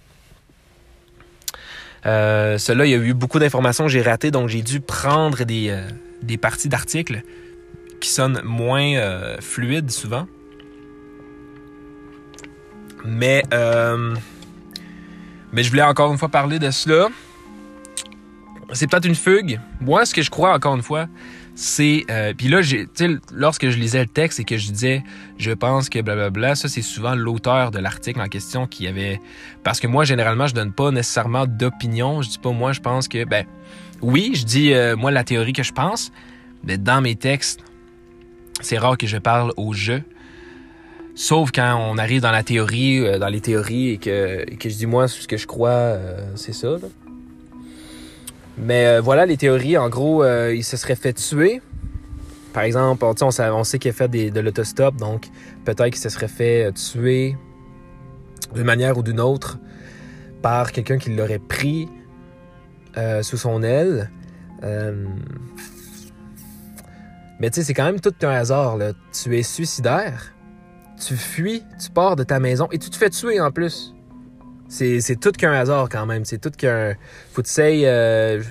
[2.05, 5.43] Euh, cela, il y a eu beaucoup d'informations que j'ai ratées, donc j'ai dû prendre
[5.43, 7.21] des, euh, parties d'articles
[7.99, 10.27] qui sonnent moins euh, fluides souvent.
[13.05, 13.43] Mais,
[15.51, 17.07] mais je voulais encore une fois parler de cela.
[18.71, 19.59] C'est peut-être une fugue.
[19.81, 21.07] Moi, ce que je crois encore une fois,
[21.55, 22.87] c'est euh, puis là j'ai
[23.31, 25.03] lorsque je lisais le texte et que je disais
[25.37, 29.21] je pense que blablabla ça c'est souvent l'auteur de l'article en question qui avait
[29.63, 33.07] parce que moi généralement je donne pas nécessairement d'opinion je dis pas moi je pense
[33.07, 33.45] que ben
[34.01, 36.11] oui je dis euh, moi la théorie que je pense
[36.63, 37.59] mais dans mes textes
[38.61, 40.01] c'est rare que je parle au jeu
[41.13, 44.75] sauf quand on arrive dans la théorie euh, dans les théories et que, que je
[44.75, 45.97] dis moi ce que je crois
[46.35, 46.77] c'est ça.
[48.57, 49.77] Mais euh, voilà les théories.
[49.77, 51.61] En gros, euh, il se serait fait tuer.
[52.53, 53.31] Par exemple, on,
[53.63, 55.29] sait qu'il a fait de l'autostop, donc
[55.65, 57.35] peut-être qu'il se serait fait euh, tuer
[58.53, 59.57] d'une manière ou d'une autre
[60.43, 61.89] par quelqu'un qui l'aurait pris
[63.23, 64.11] sous son aile.
[67.39, 68.77] mais tu sais, c'est quand même tout un hasard.
[69.11, 70.35] Tu es suicidaire,
[71.03, 73.92] tu fuis, tu pars de ta maison et tu te fais tuer en plus.
[74.73, 76.25] C'est, tout qu'un hasard quand même.
[76.25, 76.95] C'est tout qu'un.
[77.31, 78.41] Faut que tu euh,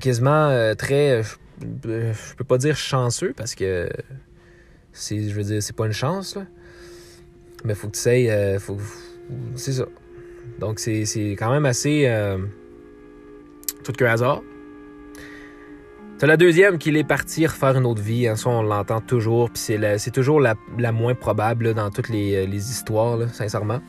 [0.00, 1.22] quasiment euh, très.
[1.22, 3.90] Je, peux pas dire chanceux parce que.
[4.94, 6.46] Je veux dire, c'est pas une chance, là.
[7.64, 8.30] Mais faut que tu sais.
[8.30, 8.58] Euh,
[9.56, 9.84] c'est ça.
[10.58, 11.04] Donc, c'est,
[11.38, 12.10] quand même assez.
[13.84, 14.40] tout qu'un hasard.
[16.18, 18.26] T'as la deuxième qu'il est parti refaire une autre vie.
[18.26, 19.50] Hein, ça, on l'entend toujours.
[19.50, 19.62] Puis
[19.98, 20.54] c'est, toujours la,
[20.92, 23.80] moins probable dans toutes les, les histoires, sincèrement.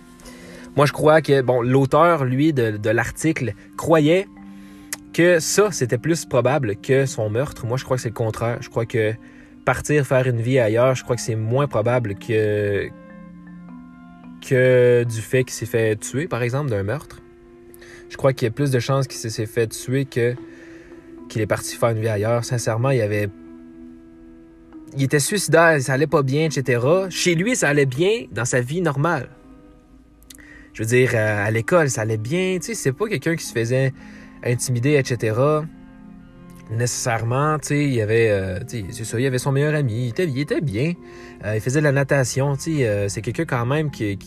[0.75, 4.27] Moi, je crois que, bon, l'auteur, lui, de, l'article, croyait
[5.13, 7.65] que ça, c'était plus probable que son meurtre.
[7.65, 8.57] Moi, je crois que c'est le contraire.
[8.61, 9.13] Je crois que
[9.65, 12.87] partir faire une vie ailleurs, je crois que c'est moins probable que,
[14.47, 17.21] que du fait qu'il s'est fait tuer, par exemple, d'un meurtre.
[18.09, 20.35] Je crois qu'il y a plus de chances qu'il s'est fait tuer que
[21.29, 22.43] qu'il est parti faire une vie ailleurs.
[22.43, 23.29] Sincèrement, il avait.
[24.97, 26.85] Il était suicidaire, ça allait pas bien, etc.
[27.09, 29.29] Chez lui, ça allait bien dans sa vie normale.
[30.73, 32.57] Je veux dire, euh, à l'école, ça allait bien.
[32.59, 33.93] Tu sais, c'est pas quelqu'un qui se faisait
[34.43, 35.35] intimider, etc.
[36.69, 40.09] Nécessairement, tu sais, il y avait, euh, c'est ça, il avait son meilleur ami, il
[40.09, 40.93] était, il était bien.
[41.45, 44.17] Euh, il faisait de la natation, tu sais, c'est quelqu'un quand même qui,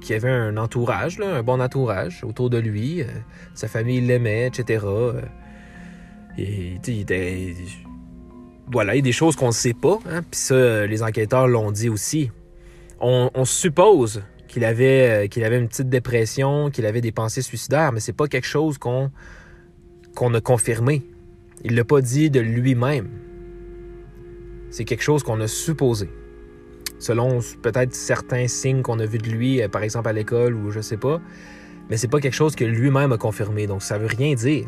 [0.00, 3.02] qui, avait un entourage, là, un bon entourage autour de lui.
[3.54, 4.86] sa famille l'aimait, etc.
[6.38, 7.54] Et, il était...
[8.72, 9.98] Voilà, il y a des choses qu'on ne sait pas.
[10.08, 10.22] Hein?
[10.30, 12.30] Puis ça, les enquêteurs l'ont dit aussi.
[13.00, 17.92] On, suppose qu'il avait, euh, qu'il avait une petite dépression, qu'il avait des pensées suicidaires,
[17.92, 19.10] mais c'est pas quelque chose qu'on
[20.16, 21.02] qu'on a confirmé.
[21.62, 23.08] Il l'a pas dit de lui-même.
[24.70, 26.10] C'est quelque chose qu'on a supposé.
[26.98, 30.72] Selon peut-être certains signes qu'on a vus de lui, euh, par exemple à l'école ou
[30.72, 31.20] je sais pas.
[31.88, 33.68] Mais c'est pas quelque chose que lui-même a confirmé.
[33.68, 34.66] Donc ça veut rien dire.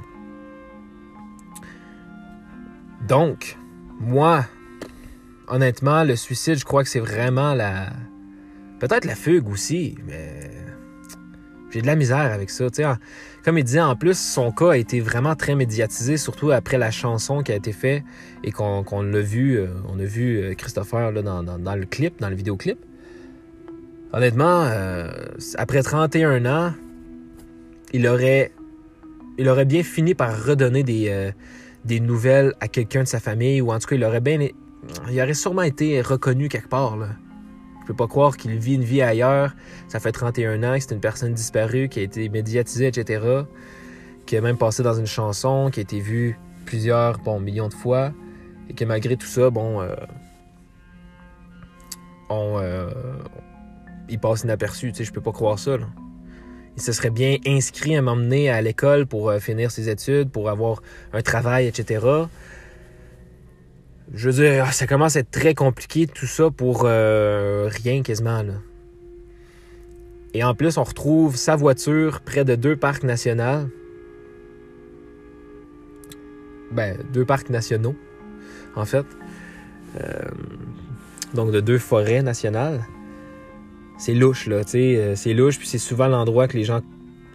[3.08, 3.58] Donc,
[3.98, 4.46] moi,
[5.48, 7.90] honnêtement, le suicide, je crois que c'est vraiment la.
[8.82, 10.50] Peut-être la fugue aussi, mais.
[11.70, 12.66] J'ai de la misère avec ça.
[13.44, 16.90] comme il disait, en plus, son cas a été vraiment très médiatisé, surtout après la
[16.90, 18.02] chanson qui a été faite
[18.42, 19.56] et qu'on l'a vu.
[19.56, 22.76] Euh, on a vu euh, Christopher là, dans, le clip, dans le vidéoclip.
[24.12, 25.10] Honnêtement, euh,
[25.56, 26.74] après 31 ans,
[27.94, 28.50] il aurait,
[29.38, 33.78] il aurait bien fini par redonner des, nouvelles à quelqu'un de sa famille, ou en
[33.78, 34.48] tout cas, il aurait bien.
[35.08, 36.96] Il aurait sûrement été reconnu quelque part.
[36.96, 37.10] Là.
[37.82, 39.54] Je peux pas croire qu'il vit une vie ailleurs.
[39.88, 43.42] Ça fait 31 ans que c'est une personne disparue, qui a été médiatisée, etc.
[44.24, 47.74] Qui a même passé dans une chanson, qui a été vue plusieurs bon, millions de
[47.74, 48.12] fois.
[48.70, 49.80] Et que malgré tout ça, bon.
[49.80, 49.94] Euh,
[52.30, 52.88] on, euh,
[54.08, 54.92] il passe inaperçu.
[54.92, 55.76] Tu sais, je peux pas croire ça.
[56.76, 60.48] Il se serait bien inscrit à m'emmener à l'école pour euh, finir ses études, pour
[60.48, 62.06] avoir un travail, etc.
[64.14, 68.42] Je veux dire, ça commence à être très compliqué tout ça pour euh, rien quasiment.
[70.34, 73.68] Et en plus, on retrouve sa voiture près de deux parcs nationaux.
[76.70, 77.94] Ben, deux parcs nationaux,
[78.76, 79.06] en fait.
[80.00, 80.22] Euh,
[81.34, 82.82] donc de deux forêts nationales
[84.02, 86.80] c'est louche, là, tu sais, euh, c'est louche, puis c'est souvent l'endroit que les gens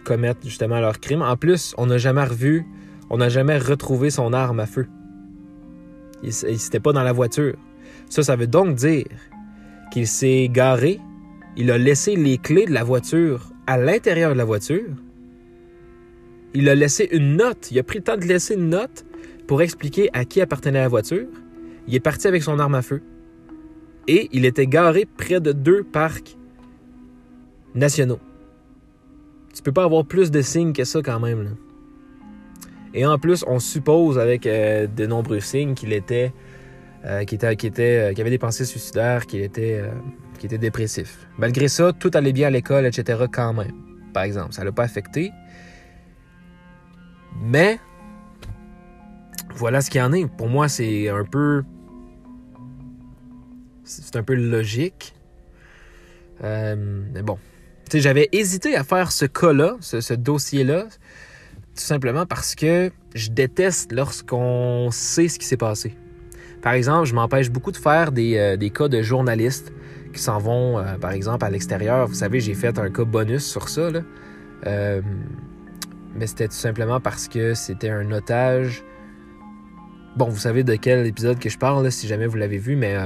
[0.04, 1.22] commettent justement leurs crimes.
[1.22, 2.66] En plus, on n'a jamais revu,
[3.08, 4.86] on n'a jamais retrouvé son arme à feu.
[6.22, 7.54] Il, s'était pas dans la voiture.
[8.08, 9.06] Ça, ça veut donc dire
[9.90, 11.00] qu'il s'est garé,
[11.56, 14.88] il a laissé les clés de la voiture à l'intérieur de la voiture.
[16.54, 19.04] Il a laissé une note, il a pris le temps de laisser une note
[19.46, 21.26] pour expliquer à qui appartenait la voiture.
[21.86, 23.02] Il est parti avec son arme à feu.
[24.06, 26.36] Et il était garé près de deux parcs
[27.74, 28.20] nationaux.
[29.54, 31.56] Tu peux pas avoir plus de signes que ça quand même.
[32.94, 36.32] Et en plus, on suppose avec euh, de nombreux signes qu'il était,
[37.04, 39.82] euh, qu'il était, était, euh, avait des pensées suicidaires, qu'il était,
[40.42, 41.26] était dépressif.
[41.36, 43.24] Malgré ça, tout allait bien à l'école, etc.
[43.30, 43.72] Quand même.
[44.12, 45.32] Par exemple, ça l'a pas affecté.
[47.42, 47.78] Mais
[49.54, 50.26] voilà ce qu'il en est.
[50.26, 51.62] Pour moi, c'est un peu,
[53.84, 55.14] c'est un peu logique.
[56.42, 57.38] mais bon,
[57.96, 60.86] j'avais hésité à faire ce cas-là, ce, dossier-là,
[61.78, 65.94] tout simplement parce que je déteste lorsqu'on sait ce qui s'est passé.
[66.60, 69.72] Par exemple, je m'empêche beaucoup de faire des, euh, cas de journalistes
[70.12, 72.08] qui s'en vont, euh, par exemple, à l'extérieur.
[72.08, 73.90] Vous savez, j'ai fait un cas bonus sur ça.
[74.66, 75.00] Euh,
[76.16, 78.82] mais c'était tout simplement parce que c'était un otage.
[80.16, 82.96] Bon, vous savez de quel épisode que je parle, si jamais vous l'avez vu, mais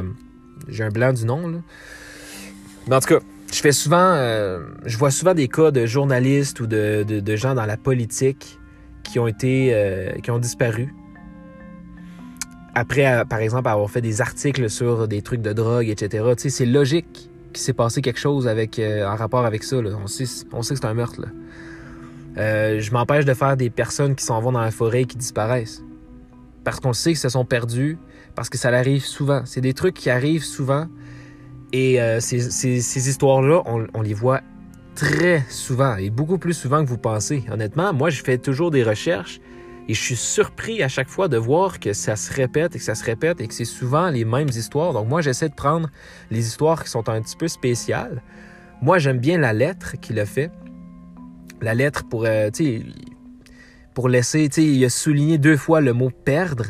[0.68, 1.62] j'ai un blanc du nom.
[2.88, 3.20] Mais en tout cas,
[3.52, 4.14] je fais souvent,
[4.86, 8.58] je vois souvent des cas de journalistes ou de, de, gens dans la politique
[9.02, 10.94] qui ont été, euh, qui ont disparu
[12.74, 16.24] après, par exemple, avoir fait des articles sur des trucs de drogue, etc.
[16.36, 19.76] Tu sais, c'est logique qu'il s'est passé quelque chose avec, en rapport avec ça.
[19.76, 21.20] On, sait, on sait que c'est un meurtre.
[22.38, 25.16] Euh, je m'empêche de faire des personnes qui s'en vont dans la forêt et qui
[25.16, 25.82] disparaissent.
[26.64, 27.98] Parce qu'on sait que se sont perdus,
[28.34, 29.42] parce que ça arrive souvent.
[29.44, 30.86] C'est des trucs qui arrivent souvent.
[31.72, 34.40] Et euh, ces, ces, histoires-là, on, on, les voit
[34.94, 37.44] très souvent, et beaucoup plus souvent que vous pensez.
[37.50, 39.40] Honnêtement, moi, je fais toujours des recherches
[39.88, 42.84] et je suis surpris à chaque fois de voir que ça se répète et que
[42.84, 44.92] ça se répète et que c'est souvent les mêmes histoires.
[44.92, 45.88] Donc moi, j'essaie de prendre
[46.30, 48.22] les histoires qui sont un petit peu spéciales.
[48.80, 50.50] Moi, j'aime bien la lettre qu'il a fait
[51.62, 52.50] la lettre pour, euh,
[53.94, 56.66] pour laisser, il a souligné deux fois le mot perdre.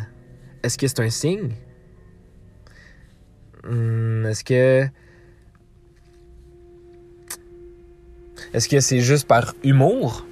[0.62, 1.54] Est-ce que c'est un signe?
[3.64, 4.86] Hmm, est-ce que.
[8.54, 10.26] Est-ce que c'est juste par humour?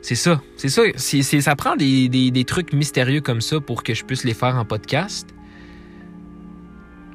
[0.00, 0.40] C'est ça.
[0.56, 0.82] C'est ça.
[1.40, 5.28] Ça prend des, trucs mystérieux comme ça pour que je puisse les faire en podcast.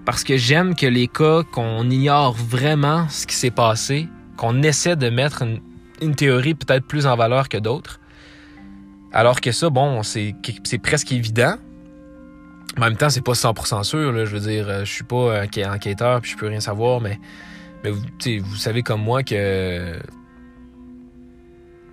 [0.06, 4.08] Parce que j'aime que les cas qu'on ignore vraiment ce qui s'est passé,
[4.38, 5.44] qu'on essaie de mettre
[6.02, 8.00] une, théorie peut-être plus en valeur que d'autres.
[9.12, 10.34] Alors que ça, bon, c'est
[10.82, 11.56] presque évident.
[12.78, 14.26] En même temps, c'est pas 100% sûr.
[14.26, 17.20] Je veux dire, je suis pas enquêteur puis je peux rien savoir, mais,
[17.88, 19.94] mais vous, vous savez comme moi que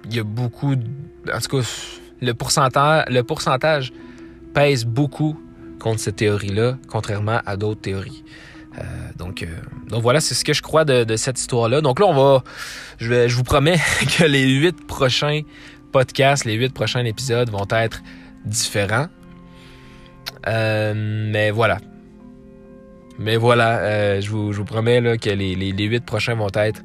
[0.06, 0.72] il y a beaucoup.
[0.72, 1.66] En tout cas,
[2.20, 3.92] le pourcentage, le pourcentage
[4.52, 5.40] pèse beaucoup
[5.80, 8.24] contre cette théorie-là, contrairement à d'autres théories.
[8.78, 8.82] Euh,
[9.16, 9.46] donc, euh,
[9.88, 11.80] donc voilà, c'est ce que je crois de, cette histoire-là.
[11.80, 12.42] Donc là, on va,
[12.98, 13.78] je, vais, je vous promets
[14.18, 15.42] que les huit prochains
[15.92, 18.02] podcasts, les huit prochains épisodes vont être
[18.44, 19.08] différents.
[20.46, 21.78] Euh, mais voilà.
[23.18, 26.82] Mais voilà, je, vous, je, vous, promets là, que les, les, huit prochains vont être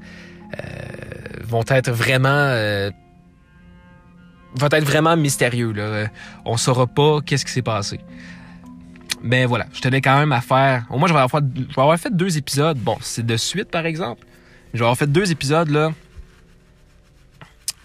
[1.43, 2.53] vont être vraiment
[4.53, 5.71] vont être vraiment mystérieux.
[5.71, 6.09] Là.
[6.45, 7.99] On saura pas qu'est-ce qui s'est passé.
[9.21, 10.85] Mais voilà, je tenais quand même à faire.
[10.89, 12.77] Au moins, je vais avoir, je vais avoir fait deux épisodes.
[12.77, 14.25] Bon, c'est de suite, par exemple.
[14.73, 15.91] Je vais avoir fait deux épisodes, là,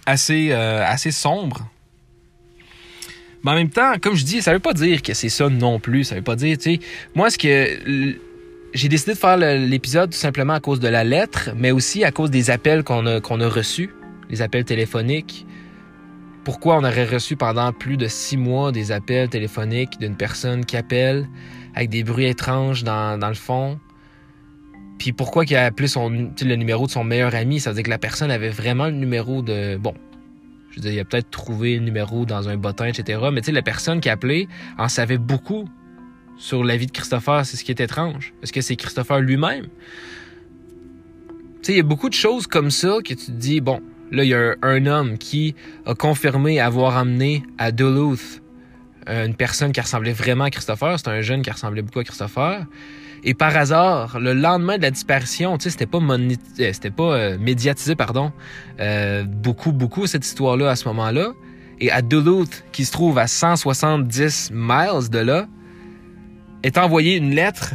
[0.06, 1.68] assez, euh, assez sombres.
[3.42, 5.80] Mais en même temps, comme je dis, ça veut pas dire que c'est ça non
[5.80, 6.04] plus.
[6.04, 6.78] Ça veut pas dire, tu.
[7.14, 8.18] Moi, ce que.
[8.74, 12.10] J'ai décidé de faire l'épisode tout simplement à cause de la lettre, mais aussi à
[12.10, 13.94] cause des appels qu'on a, reçus,
[14.28, 15.46] les appels téléphoniques
[16.44, 20.76] pourquoi on aurait reçu pendant plus de six mois des appels téléphoniques d'une personne qui
[20.76, 21.26] appelle
[21.74, 23.80] avec des bruits étranges dans, le fond?
[24.98, 27.60] Puis pourquoi il a appelé son, le numéro de son meilleur ami?
[27.60, 29.78] Ça veut dire que la personne avait vraiment le numéro de...
[29.78, 29.94] Bon,
[30.70, 33.20] je veux dire, il a peut-être trouvé le numéro dans un bottin, etc.
[33.32, 34.46] Mais tu sais, la personne qui a appelé
[34.76, 35.66] en savait beaucoup
[36.36, 37.44] sur la vie de Christopher.
[37.46, 38.34] C'est ce qui est étrange.
[38.42, 39.66] Est-ce que c'est Christopher lui-même?
[41.62, 43.80] Tu sais, il y a beaucoup de choses comme ça que tu te dis, bon,
[44.14, 45.54] Là, il y a un, homme qui
[45.86, 48.42] a confirmé avoir amené à Duluth
[49.08, 50.98] euh, une personne qui ressemblait vraiment à Christopher.
[50.98, 52.64] C'était un jeune qui ressemblait beaucoup à Christopher.
[53.24, 57.38] Et par hasard, le lendemain de la disparition, tu sais, c'était pas, euh, pas euh,
[57.38, 58.32] médiatisé, pardon,
[59.26, 61.32] beaucoup, beaucoup cette histoire-là à ce moment-là.
[61.80, 65.48] Et à Duluth, qui se trouve à 170 miles de là,
[66.64, 67.74] est envoyée une lettre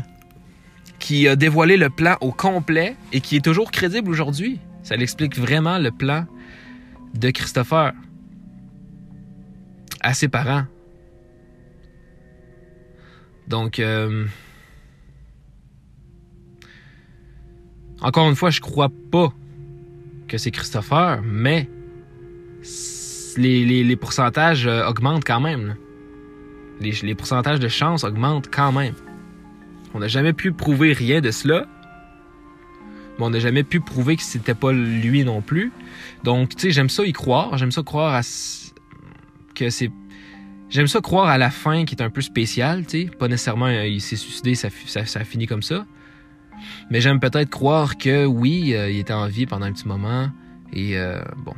[0.98, 4.60] qui a dévoilé le plan au complet et qui est toujours crédible aujourd'hui.
[4.84, 6.26] Ça l'explique vraiment le plan
[7.14, 7.94] de Christopher
[10.02, 10.64] à ses parents.
[13.48, 14.26] Donc, euh,
[18.02, 19.34] encore une fois, je crois pas
[20.28, 21.70] que c'est Christopher, mais
[23.38, 25.76] les, pourcentages euh, augmentent quand même.
[26.80, 28.94] Les, pourcentages de chance augmentent quand même.
[29.94, 31.66] On n'a jamais pu prouver rien de cela,
[33.18, 35.72] mais on n'a jamais pu prouver que c'était pas lui non plus.
[36.24, 37.58] Donc, tu sais, j'aime ça y croire.
[37.58, 38.22] J'aime ça croire à
[39.56, 39.92] que c'est.
[40.70, 43.10] J'aime ça croire à la fin qui est un peu spéciale, tu sais.
[43.18, 45.86] Pas nécessairement euh, il s'est suicidé, ça, ça, a fini comme ça.
[46.92, 50.30] Mais j'aime peut-être croire que oui, euh, il était en vie pendant un petit moment.
[50.72, 51.56] Et euh, bon.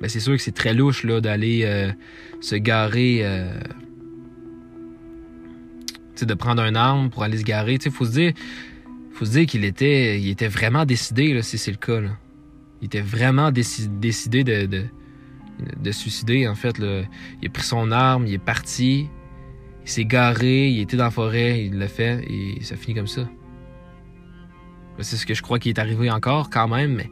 [0.00, 1.92] Mais c'est sûr que c'est très louche là d'aller
[2.40, 3.24] se garer.
[6.14, 7.78] sais, de prendre un arme pour aller se garer.
[7.84, 8.32] Il faut se dire,
[9.12, 12.00] faut se dire qu'il était, il était vraiment décidé, là, si c'est le cas.
[12.00, 12.10] Là.
[12.80, 14.84] Il était vraiment décidé de, de,
[15.80, 16.78] de, suicider, en fait.
[16.78, 17.02] Là.
[17.42, 19.08] Il a pris son arme, il est parti,
[19.84, 23.06] il s'est garé, il était dans la forêt, il l'a fait, et ça finit comme
[23.06, 23.28] ça.
[25.00, 27.10] C'est ce que je crois qui est arrivé encore, quand même, mais...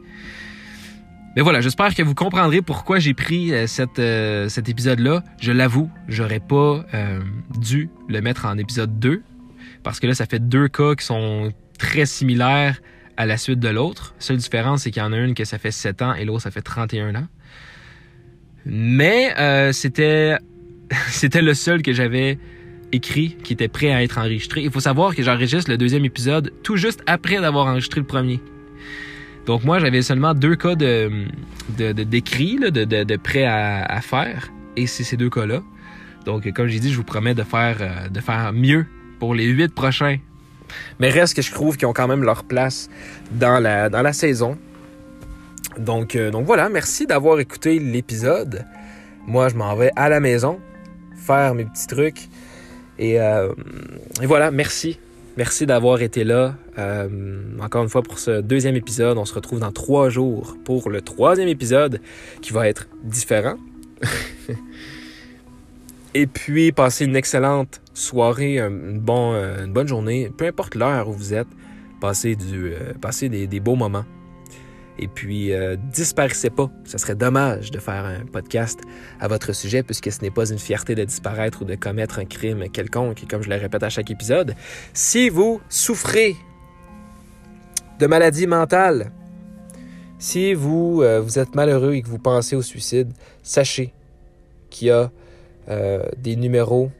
[1.37, 5.23] Mais voilà, j'espère que vous comprendrez pourquoi j'ai pris euh, cette, euh, cet épisode-là.
[5.39, 7.19] Je l'avoue, j'aurais pas euh,
[7.59, 9.21] dû le mettre en épisode 2,
[9.83, 12.81] parce que là, ça fait deux cas qui sont très similaire
[13.17, 14.15] à la suite de l'autre.
[14.17, 16.25] La seule différence, c'est qu'il y en a une que ça fait 7 ans et
[16.25, 17.27] l'autre, ça fait 31 ans.
[18.65, 19.35] Mais
[19.73, 20.37] c'était
[21.09, 22.39] c'était le seul que j'avais
[22.91, 24.63] écrit qui était prêt à être enregistré.
[24.63, 28.39] Il faut savoir que j'enregistre le deuxième épisode tout juste après d'avoir enregistré le premier.
[29.47, 31.25] Donc moi, j'avais seulement deux cas de
[31.69, 35.61] d'écrit, de, de, de, de, prêt à, à faire, et c'est ces deux cas-là.
[36.25, 38.85] Donc, comme j'ai dit, je vous promets de faire, euh, de faire mieux
[39.19, 40.17] pour les huit prochains.
[40.99, 42.89] Mais reste que je trouve qu'ils ont quand même leur place
[43.31, 44.57] dans la, dans la saison.
[45.79, 48.65] Donc, euh, donc voilà, merci d'avoir écouté l'épisode.
[49.25, 50.59] Moi, je m'en vais à la maison
[51.15, 52.27] faire mes petits trucs.
[52.99, 53.53] Et, euh,
[54.21, 54.99] et voilà, merci.
[55.37, 56.55] Merci d'avoir été là.
[56.79, 57.07] Euh,
[57.61, 59.19] encore une fois pour ce deuxième épisode.
[59.19, 62.01] On se retrouve dans trois jours pour le troisième épisode
[62.41, 63.57] qui va être différent.
[66.15, 71.13] Et puis, passez une excellente soirée, une, bon, une bonne journée, peu importe l'heure où
[71.13, 71.47] vous êtes.
[72.01, 74.05] Passez, du, euh, passez des, des beaux moments.
[74.99, 76.71] Et puis, euh, disparaissez pas.
[76.83, 78.79] Ce serait dommage de faire un podcast
[79.19, 82.25] à votre sujet puisque ce n'est pas une fierté de disparaître ou de commettre un
[82.25, 83.25] crime quelconque.
[83.29, 84.55] Comme je le répète à chaque épisode,
[84.93, 86.35] si vous souffrez
[87.99, 89.11] de maladie mentale,
[90.19, 93.11] si vous, euh, vous êtes malheureux et que vous pensez au suicide,
[93.43, 93.93] sachez
[94.71, 95.11] qu'il y a
[95.69, 96.91] euh, des numéros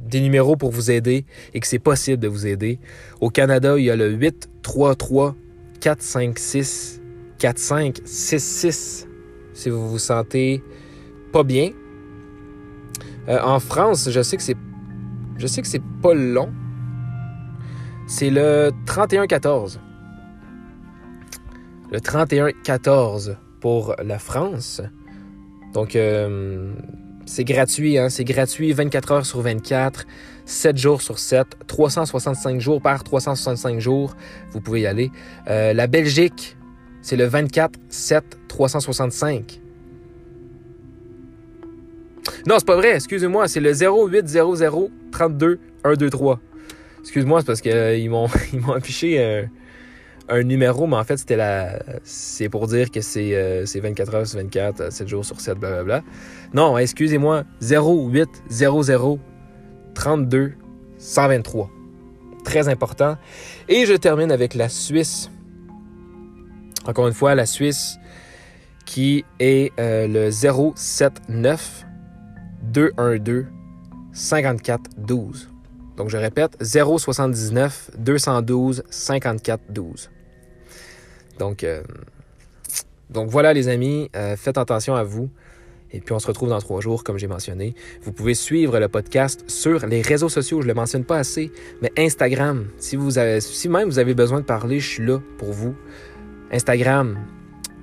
[0.00, 2.78] des numéros pour vous aider et que c'est possible de vous aider.
[3.20, 5.34] Au Canada, il y a le 833
[5.80, 7.00] 456
[7.38, 9.06] 4566
[9.54, 10.62] si vous vous sentez
[11.32, 11.70] pas bien.
[13.28, 14.56] Euh, en France, je sais que c'est
[15.36, 16.52] je sais que c'est pas long.
[18.06, 19.80] C'est le 3114.
[21.90, 24.82] Le 3114 pour la France.
[25.74, 26.72] Donc euh,
[27.26, 28.08] c'est gratuit, hein?
[28.08, 30.06] c'est gratuit 24 heures sur 24,
[30.48, 34.16] 7 jours sur 7, 365 jours par 365 jours,
[34.50, 35.10] vous pouvez y aller.
[35.46, 36.56] Euh, la Belgique,
[37.02, 39.60] c'est le 24 7 365.
[42.46, 46.40] Non, c'est pas vrai, excusez-moi, c'est le 0800 32 123.
[47.00, 49.50] Excuse-moi, c'est parce qu'ils euh, m'ont ils m'ont affiché un,
[50.34, 54.26] un, numéro, mais en fait, c'était la c'est pour dire que c'est euh, 24 heures
[54.26, 56.02] sur 24, 7 jours sur 7, blablabla.
[56.54, 59.18] Non, excusez-moi, 0800
[59.94, 60.54] 32
[60.98, 61.70] 123.
[62.44, 63.16] Très important.
[63.68, 65.30] Et je termine avec la Suisse.
[66.86, 67.98] Encore une fois, la Suisse
[68.88, 71.84] qui est euh, le 079
[72.62, 73.46] 212
[74.12, 75.50] 54 12.
[75.98, 80.10] Donc je répète, 079 212 54 12.
[81.38, 81.82] Donc, euh,
[83.10, 85.28] donc voilà les amis, euh, faites attention à vous.
[85.92, 87.74] Et puis on se retrouve dans trois jours, comme j'ai mentionné.
[88.02, 90.60] Vous pouvez suivre le podcast sur les réseaux sociaux.
[90.60, 92.66] Je ne le mentionne pas assez, mais Instagram.
[92.78, 95.74] Si, vous avez, si même vous avez besoin de parler, je suis là pour vous.
[96.52, 97.18] Instagram,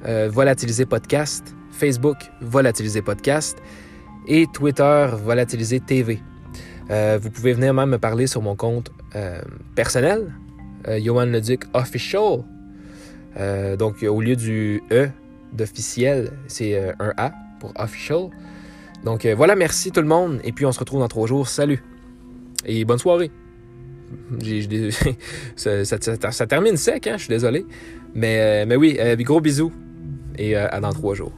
[0.06, 1.56] euh, Volatiliser Podcast.
[1.72, 3.58] Facebook, Volatiliser Podcast.
[4.28, 6.20] Et Twitter, Volatiliser TV.
[6.92, 9.42] Euh, vous pouvez venir même me parler sur mon compte euh,
[9.76, 10.32] personnel,
[10.88, 12.44] euh, Johan Leduc Official.
[13.38, 15.10] Euh, donc, au lieu du E
[15.54, 17.32] d'officiel, c'est euh, un A
[17.74, 18.30] pour official.
[19.04, 20.40] Donc, euh, voilà, merci tout le monde.
[20.44, 21.48] Et puis, on se retrouve dans trois jours.
[21.48, 21.84] Salut.
[22.66, 23.32] Et bonne soirée.
[25.56, 27.16] Ça, termine sec, hein?
[27.18, 27.66] Je suis désolé.
[28.14, 29.72] Mais, euh, mais oui, euh, gros bisous.
[30.38, 31.32] Et à dans trois jours.